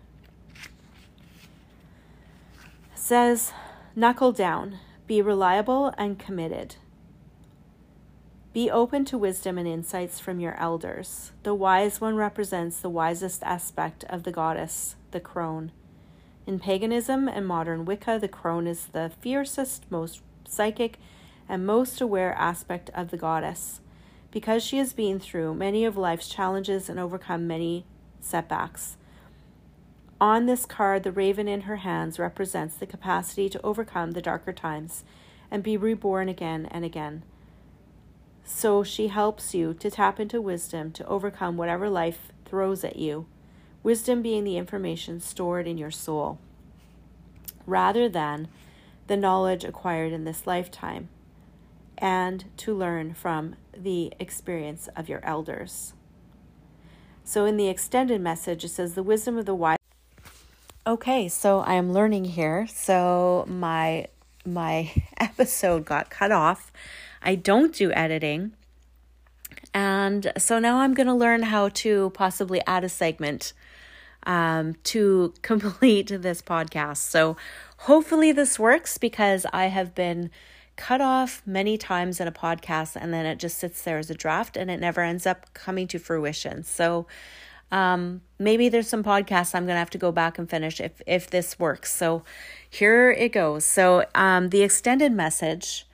It 2.92 2.98
says, 2.98 3.52
knuckle 3.96 4.32
down, 4.32 4.78
be 5.06 5.22
reliable 5.22 5.92
and 5.98 6.18
committed. 6.18 6.76
Be 8.52 8.70
open 8.70 9.04
to 9.06 9.18
wisdom 9.18 9.58
and 9.58 9.66
insights 9.66 10.20
from 10.20 10.38
your 10.38 10.54
elders. 10.60 11.32
The 11.42 11.54
wise 11.54 12.00
one 12.00 12.16
represents 12.16 12.78
the 12.78 12.88
wisest 12.88 13.42
aspect 13.42 14.04
of 14.04 14.22
the 14.22 14.30
goddess, 14.30 14.94
the 15.10 15.20
crone. 15.20 15.72
In 16.46 16.60
paganism 16.60 17.26
and 17.26 17.46
modern 17.46 17.84
Wicca, 17.84 18.18
the 18.20 18.28
crone 18.28 18.66
is 18.66 18.86
the 18.86 19.10
fiercest, 19.20 19.90
most 19.90 20.22
psychic, 20.46 20.98
and 21.48 21.66
most 21.66 22.00
aware 22.00 22.34
aspect 22.34 22.90
of 22.94 23.10
the 23.10 23.16
goddess. 23.16 23.80
Because 24.30 24.62
she 24.62 24.78
has 24.78 24.92
been 24.92 25.18
through 25.18 25.54
many 25.54 25.84
of 25.84 25.96
life's 25.96 26.28
challenges 26.28 26.88
and 26.88 27.00
overcome 27.00 27.46
many 27.46 27.86
setbacks. 28.24 28.96
On 30.20 30.46
this 30.46 30.64
card, 30.64 31.02
the 31.02 31.12
raven 31.12 31.48
in 31.48 31.62
her 31.62 31.76
hands 31.76 32.18
represents 32.18 32.76
the 32.76 32.86
capacity 32.86 33.48
to 33.48 33.62
overcome 33.62 34.12
the 34.12 34.22
darker 34.22 34.52
times 34.52 35.04
and 35.50 35.62
be 35.62 35.76
reborn 35.76 36.28
again 36.28 36.66
and 36.70 36.84
again. 36.84 37.22
So 38.44 38.82
she 38.82 39.08
helps 39.08 39.54
you 39.54 39.74
to 39.74 39.90
tap 39.90 40.20
into 40.20 40.40
wisdom 40.40 40.92
to 40.92 41.06
overcome 41.06 41.56
whatever 41.56 41.88
life 41.88 42.32
throws 42.44 42.84
at 42.84 42.96
you 42.96 43.26
wisdom 43.84 44.22
being 44.22 44.42
the 44.42 44.56
information 44.56 45.20
stored 45.20 45.68
in 45.68 45.78
your 45.78 45.90
soul, 45.90 46.38
rather 47.66 48.08
than 48.08 48.48
the 49.06 49.16
knowledge 49.16 49.62
acquired 49.62 50.10
in 50.10 50.24
this 50.24 50.46
lifetime, 50.46 51.08
and 51.98 52.46
to 52.56 52.74
learn 52.74 53.12
from 53.12 53.54
the 53.76 54.12
experience 54.18 54.88
of 54.96 55.08
your 55.08 55.22
elders. 55.22 55.92
So, 57.24 57.44
in 57.46 57.56
the 57.56 57.68
extended 57.68 58.20
message, 58.20 58.64
it 58.64 58.68
says, 58.68 58.94
The 58.94 59.02
wisdom 59.02 59.38
of 59.38 59.46
the 59.46 59.54
wise. 59.54 59.78
Okay, 60.86 61.28
so 61.28 61.60
I 61.60 61.74
am 61.74 61.94
learning 61.94 62.26
here. 62.26 62.66
So, 62.66 63.46
my 63.48 64.08
my 64.44 64.92
episode 65.18 65.84
got 65.84 66.10
cut 66.10 66.30
off. 66.30 66.70
I 67.22 67.34
don't 67.34 67.74
do 67.74 67.90
editing. 67.92 68.52
And 69.72 70.32
so 70.38 70.58
now 70.58 70.78
I'm 70.78 70.94
going 70.94 71.06
to 71.06 71.14
learn 71.14 71.42
how 71.42 71.68
to 71.70 72.10
possibly 72.10 72.60
add 72.66 72.84
a 72.84 72.88
segment 72.88 73.52
um, 74.24 74.74
to 74.84 75.34
complete 75.42 76.08
this 76.08 76.42
podcast. 76.42 76.98
So 76.98 77.36
hopefully 77.78 78.30
this 78.32 78.58
works 78.58 78.98
because 78.98 79.46
I 79.52 79.66
have 79.66 79.94
been 79.94 80.30
cut 80.76 81.00
off 81.00 81.42
many 81.46 81.78
times 81.78 82.20
in 82.20 82.28
a 82.28 82.32
podcast 82.32 82.96
and 82.96 83.12
then 83.12 83.26
it 83.26 83.38
just 83.38 83.58
sits 83.58 83.82
there 83.82 83.98
as 83.98 84.10
a 84.10 84.14
draft 84.14 84.56
and 84.56 84.70
it 84.70 84.80
never 84.80 85.00
ends 85.00 85.26
up 85.26 85.52
coming 85.54 85.86
to 85.88 85.98
fruition. 85.98 86.62
So 86.62 87.06
Um, 87.72 88.20
maybe 88.38 88.68
there's 88.68 88.88
some 88.88 89.02
podcasts 89.02 89.52
I'm 89.52 89.66
going 89.66 89.74
to 89.74 89.80
have 89.80 89.90
to 89.90 89.98
go 89.98 90.12
back 90.12 90.38
and 90.38 90.48
finish 90.48 90.80
if, 90.80 91.02
if 91.06 91.28
this 91.28 91.58
works. 91.58 91.92
So 91.92 92.22
here 92.70 93.10
it 93.10 93.32
goes. 93.32 93.64
So 93.64 94.04
um, 94.14 94.50
the 94.50 94.62
extended 94.62 95.12
message 95.12 95.86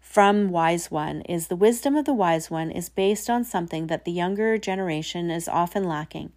from 0.00 0.48
Wise 0.48 0.90
One 0.90 1.20
is 1.22 1.48
the 1.48 1.56
wisdom 1.56 1.94
of 1.94 2.04
the 2.06 2.14
Wise 2.14 2.50
One 2.50 2.70
is 2.70 2.88
based 2.88 3.28
on 3.28 3.44
something 3.44 3.88
that 3.88 4.04
the 4.04 4.12
younger 4.12 4.56
generation 4.56 5.30
is 5.30 5.48
often 5.48 5.84
lacking 5.84 6.32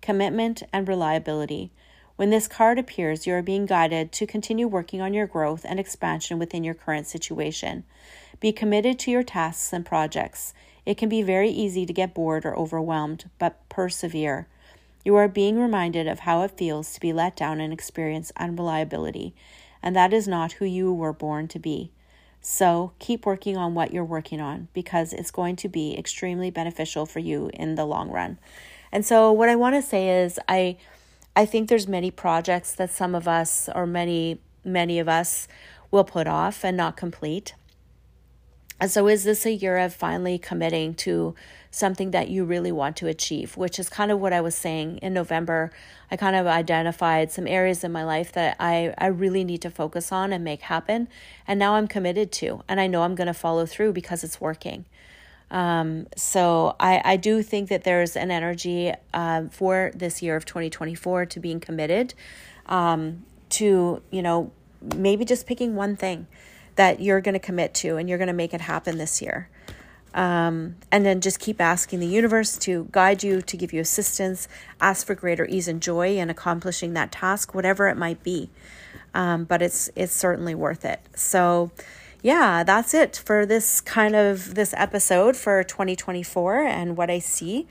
commitment 0.00 0.62
and 0.72 0.88
reliability. 0.88 1.70
When 2.20 2.28
this 2.28 2.48
card 2.48 2.78
appears, 2.78 3.26
you 3.26 3.32
are 3.32 3.40
being 3.40 3.64
guided 3.64 4.12
to 4.12 4.26
continue 4.26 4.68
working 4.68 5.00
on 5.00 5.14
your 5.14 5.26
growth 5.26 5.64
and 5.66 5.80
expansion 5.80 6.38
within 6.38 6.62
your 6.62 6.74
current 6.74 7.06
situation. 7.06 7.84
Be 8.40 8.52
committed 8.52 8.98
to 8.98 9.10
your 9.10 9.22
tasks 9.22 9.72
and 9.72 9.86
projects. 9.86 10.52
It 10.84 10.98
can 10.98 11.08
be 11.08 11.22
very 11.22 11.48
easy 11.48 11.86
to 11.86 11.94
get 11.94 12.12
bored 12.12 12.44
or 12.44 12.54
overwhelmed, 12.54 13.30
but 13.38 13.66
persevere. 13.70 14.46
You 15.02 15.16
are 15.16 15.28
being 15.28 15.58
reminded 15.58 16.06
of 16.06 16.18
how 16.18 16.42
it 16.42 16.58
feels 16.58 16.92
to 16.92 17.00
be 17.00 17.14
let 17.14 17.36
down 17.36 17.58
and 17.58 17.72
experience 17.72 18.32
unreliability, 18.36 19.32
and 19.82 19.96
that 19.96 20.12
is 20.12 20.28
not 20.28 20.52
who 20.52 20.66
you 20.66 20.92
were 20.92 21.14
born 21.14 21.48
to 21.48 21.58
be. 21.58 21.90
So 22.42 22.92
keep 22.98 23.24
working 23.24 23.56
on 23.56 23.72
what 23.72 23.94
you're 23.94 24.04
working 24.04 24.42
on 24.42 24.68
because 24.74 25.14
it's 25.14 25.30
going 25.30 25.56
to 25.56 25.70
be 25.70 25.96
extremely 25.96 26.50
beneficial 26.50 27.06
for 27.06 27.20
you 27.20 27.50
in 27.54 27.76
the 27.76 27.86
long 27.86 28.10
run. 28.10 28.36
And 28.92 29.06
so 29.06 29.32
what 29.32 29.48
I 29.48 29.56
want 29.56 29.74
to 29.76 29.80
say 29.82 30.22
is 30.22 30.38
I 30.46 30.76
I 31.36 31.46
think 31.46 31.68
there's 31.68 31.88
many 31.88 32.10
projects 32.10 32.74
that 32.74 32.90
some 32.90 33.14
of 33.14 33.28
us 33.28 33.68
or 33.74 33.86
many 33.86 34.40
many 34.64 34.98
of 34.98 35.08
us 35.08 35.48
will 35.90 36.04
put 36.04 36.26
off 36.26 36.64
and 36.64 36.76
not 36.76 36.96
complete. 36.96 37.54
And 38.78 38.90
so, 38.90 39.08
is 39.08 39.24
this 39.24 39.44
a 39.44 39.52
year 39.52 39.76
of 39.76 39.92
finally 39.92 40.38
committing 40.38 40.94
to 40.94 41.34
something 41.70 42.12
that 42.12 42.30
you 42.30 42.44
really 42.44 42.72
want 42.72 42.96
to 42.96 43.08
achieve? 43.08 43.56
Which 43.56 43.78
is 43.78 43.90
kind 43.90 44.10
of 44.10 44.18
what 44.18 44.32
I 44.32 44.40
was 44.40 44.54
saying 44.54 44.98
in 44.98 45.12
November. 45.12 45.70
I 46.10 46.16
kind 46.16 46.34
of 46.34 46.46
identified 46.46 47.30
some 47.30 47.46
areas 47.46 47.84
in 47.84 47.92
my 47.92 48.04
life 48.04 48.32
that 48.32 48.56
I, 48.58 48.94
I 48.96 49.08
really 49.08 49.44
need 49.44 49.60
to 49.62 49.70
focus 49.70 50.10
on 50.10 50.32
and 50.32 50.42
make 50.42 50.62
happen. 50.62 51.08
And 51.46 51.58
now 51.58 51.74
I'm 51.74 51.88
committed 51.88 52.32
to, 52.32 52.62
and 52.68 52.80
I 52.80 52.86
know 52.86 53.02
I'm 53.02 53.14
going 53.14 53.26
to 53.26 53.34
follow 53.34 53.66
through 53.66 53.92
because 53.92 54.24
it's 54.24 54.40
working. 54.40 54.86
Um, 55.50 56.06
so 56.16 56.76
I, 56.78 57.02
I 57.04 57.16
do 57.16 57.42
think 57.42 57.68
that 57.70 57.84
there's 57.84 58.16
an 58.16 58.30
energy 58.30 58.92
uh, 59.12 59.44
for 59.50 59.90
this 59.94 60.22
year 60.22 60.36
of 60.36 60.44
2024 60.44 61.26
to 61.26 61.40
being 61.40 61.60
committed 61.60 62.14
um, 62.66 63.24
to, 63.50 64.02
you 64.10 64.22
know, 64.22 64.52
maybe 64.96 65.24
just 65.24 65.46
picking 65.46 65.74
one 65.74 65.96
thing 65.96 66.26
that 66.76 67.00
you're 67.00 67.20
going 67.20 67.34
to 67.34 67.40
commit 67.40 67.74
to 67.74 67.96
and 67.96 68.08
you're 68.08 68.18
going 68.18 68.28
to 68.28 68.32
make 68.32 68.54
it 68.54 68.60
happen 68.62 68.96
this 68.98 69.20
year. 69.20 69.48
Um, 70.12 70.76
and 70.90 71.06
then 71.06 71.20
just 71.20 71.38
keep 71.38 71.60
asking 71.60 72.00
the 72.00 72.06
universe 72.06 72.56
to 72.58 72.88
guide 72.90 73.22
you, 73.22 73.42
to 73.42 73.56
give 73.56 73.72
you 73.72 73.80
assistance, 73.80 74.48
ask 74.80 75.06
for 75.06 75.14
greater 75.14 75.44
ease 75.46 75.68
and 75.68 75.80
joy 75.80 76.16
in 76.16 76.30
accomplishing 76.30 76.94
that 76.94 77.12
task, 77.12 77.54
whatever 77.54 77.88
it 77.88 77.96
might 77.96 78.22
be. 78.22 78.50
Um, 79.14 79.44
but 79.44 79.62
it's 79.62 79.90
it's 79.96 80.12
certainly 80.14 80.54
worth 80.54 80.84
it. 80.84 81.00
So, 81.14 81.70
yeah, 82.22 82.62
that's 82.62 82.94
it 82.94 83.16
for 83.24 83.46
this 83.46 83.80
kind 83.80 84.14
of 84.14 84.54
this 84.54 84.74
episode 84.76 85.36
for 85.36 85.62
2024 85.64 86.62
and 86.62 86.96
what 86.96 87.10
I 87.10 87.18
see. 87.18 87.66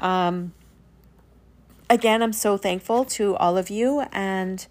Um, 0.00 0.52
again, 1.90 2.22
I'm 2.22 2.32
so 2.32 2.56
thankful 2.56 3.04
to 3.04 3.36
all 3.36 3.58
of 3.58 3.68
you 3.68 4.04
and 4.12 4.66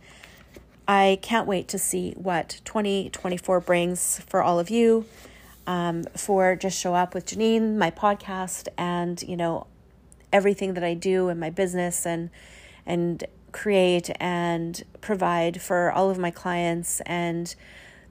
I 0.87 1.19
can't 1.21 1.47
wait 1.47 1.67
to 1.69 1.77
see 1.77 2.11
what 2.17 2.59
2024 2.65 3.59
brings 3.59 4.19
for 4.27 4.41
all 4.41 4.59
of 4.59 4.69
you. 4.69 5.05
Um, 5.67 6.03
for 6.17 6.55
just 6.55 6.77
show 6.77 6.95
up 6.95 7.13
with 7.13 7.27
Janine, 7.27 7.77
my 7.77 7.91
podcast, 7.91 8.67
and 8.79 9.21
you 9.21 9.37
know 9.37 9.67
everything 10.33 10.73
that 10.73 10.83
I 10.83 10.95
do 10.95 11.29
in 11.29 11.39
my 11.39 11.51
business 11.51 12.03
and 12.03 12.31
and 12.83 13.23
create 13.51 14.09
and 14.19 14.83
provide 15.01 15.61
for 15.61 15.91
all 15.91 16.09
of 16.09 16.17
my 16.17 16.31
clients 16.31 16.99
and 17.01 17.53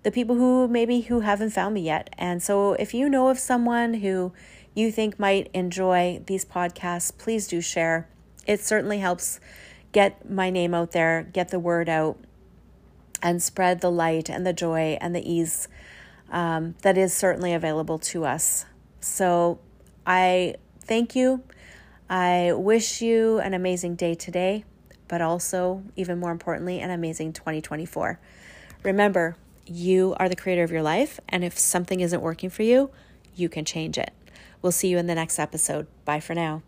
the 0.03 0.11
people 0.11 0.37
who 0.37 0.67
maybe 0.69 1.03
who 1.03 1.21
haven't 1.21 1.51
found 1.51 1.75
me 1.75 1.83
yet. 1.83 2.11
And 2.17 2.43
so 2.43 2.73
if 2.75 2.95
you 2.95 3.09
know 3.09 3.29
of 3.29 3.39
someone 3.39 3.95
who 3.95 4.33
you 4.75 4.91
think 4.91 5.19
might 5.19 5.51
enjoy 5.53 6.23
these 6.27 6.45
podcasts, 6.45 7.17
please 7.17 7.47
do 7.47 7.61
share. 7.61 8.09
It 8.47 8.61
certainly 8.61 8.99
helps 8.99 9.41
get 9.93 10.31
my 10.31 10.51
name 10.51 10.75
out 10.75 10.93
there, 10.93 11.29
get 11.33 11.49
the 11.49 11.59
word 11.59 11.89
out 11.89 12.17
and 13.23 13.43
spread 13.43 13.81
the 13.81 13.91
light 13.91 14.31
and 14.31 14.47
the 14.47 14.53
joy 14.53 14.97
and 15.01 15.15
the 15.15 15.31
ease 15.31 15.69
um, 16.31 16.75
that 16.83 16.97
is 16.97 17.13
certainly 17.13 17.53
available 17.53 17.99
to 17.99 18.25
us. 18.25 18.65
So 19.01 19.59
I 20.07 20.55
thank 20.81 21.15
you. 21.15 21.43
I 22.09 22.53
wish 22.55 23.03
you 23.03 23.39
an 23.41 23.55
amazing 23.55 23.97
day 23.97 24.15
today, 24.15 24.65
but 25.09 25.21
also, 25.21 25.83
even 25.97 26.19
more 26.19 26.31
importantly, 26.31 26.81
an 26.81 26.91
amazing 26.91 27.33
2024. 27.33 28.19
Remember, 28.83 29.37
you 29.71 30.15
are 30.19 30.29
the 30.29 30.37
creator 30.37 30.63
of 30.63 30.71
your 30.71 30.83
life, 30.83 31.21
and 31.29 31.45
if 31.45 31.59
something 31.59 32.01
isn't 32.01 32.21
working 32.21 32.51
for 32.51 32.63
you, 32.63 32.91
you 33.35 33.49
can 33.49 33.65
change 33.65 33.97
it. 33.97 34.13
We'll 34.61 34.73
see 34.73 34.89
you 34.89 34.99
in 34.99 35.07
the 35.07 35.15
next 35.15 35.39
episode. 35.39 35.87
Bye 36.05 36.21
for 36.21 36.35
now. 36.35 36.63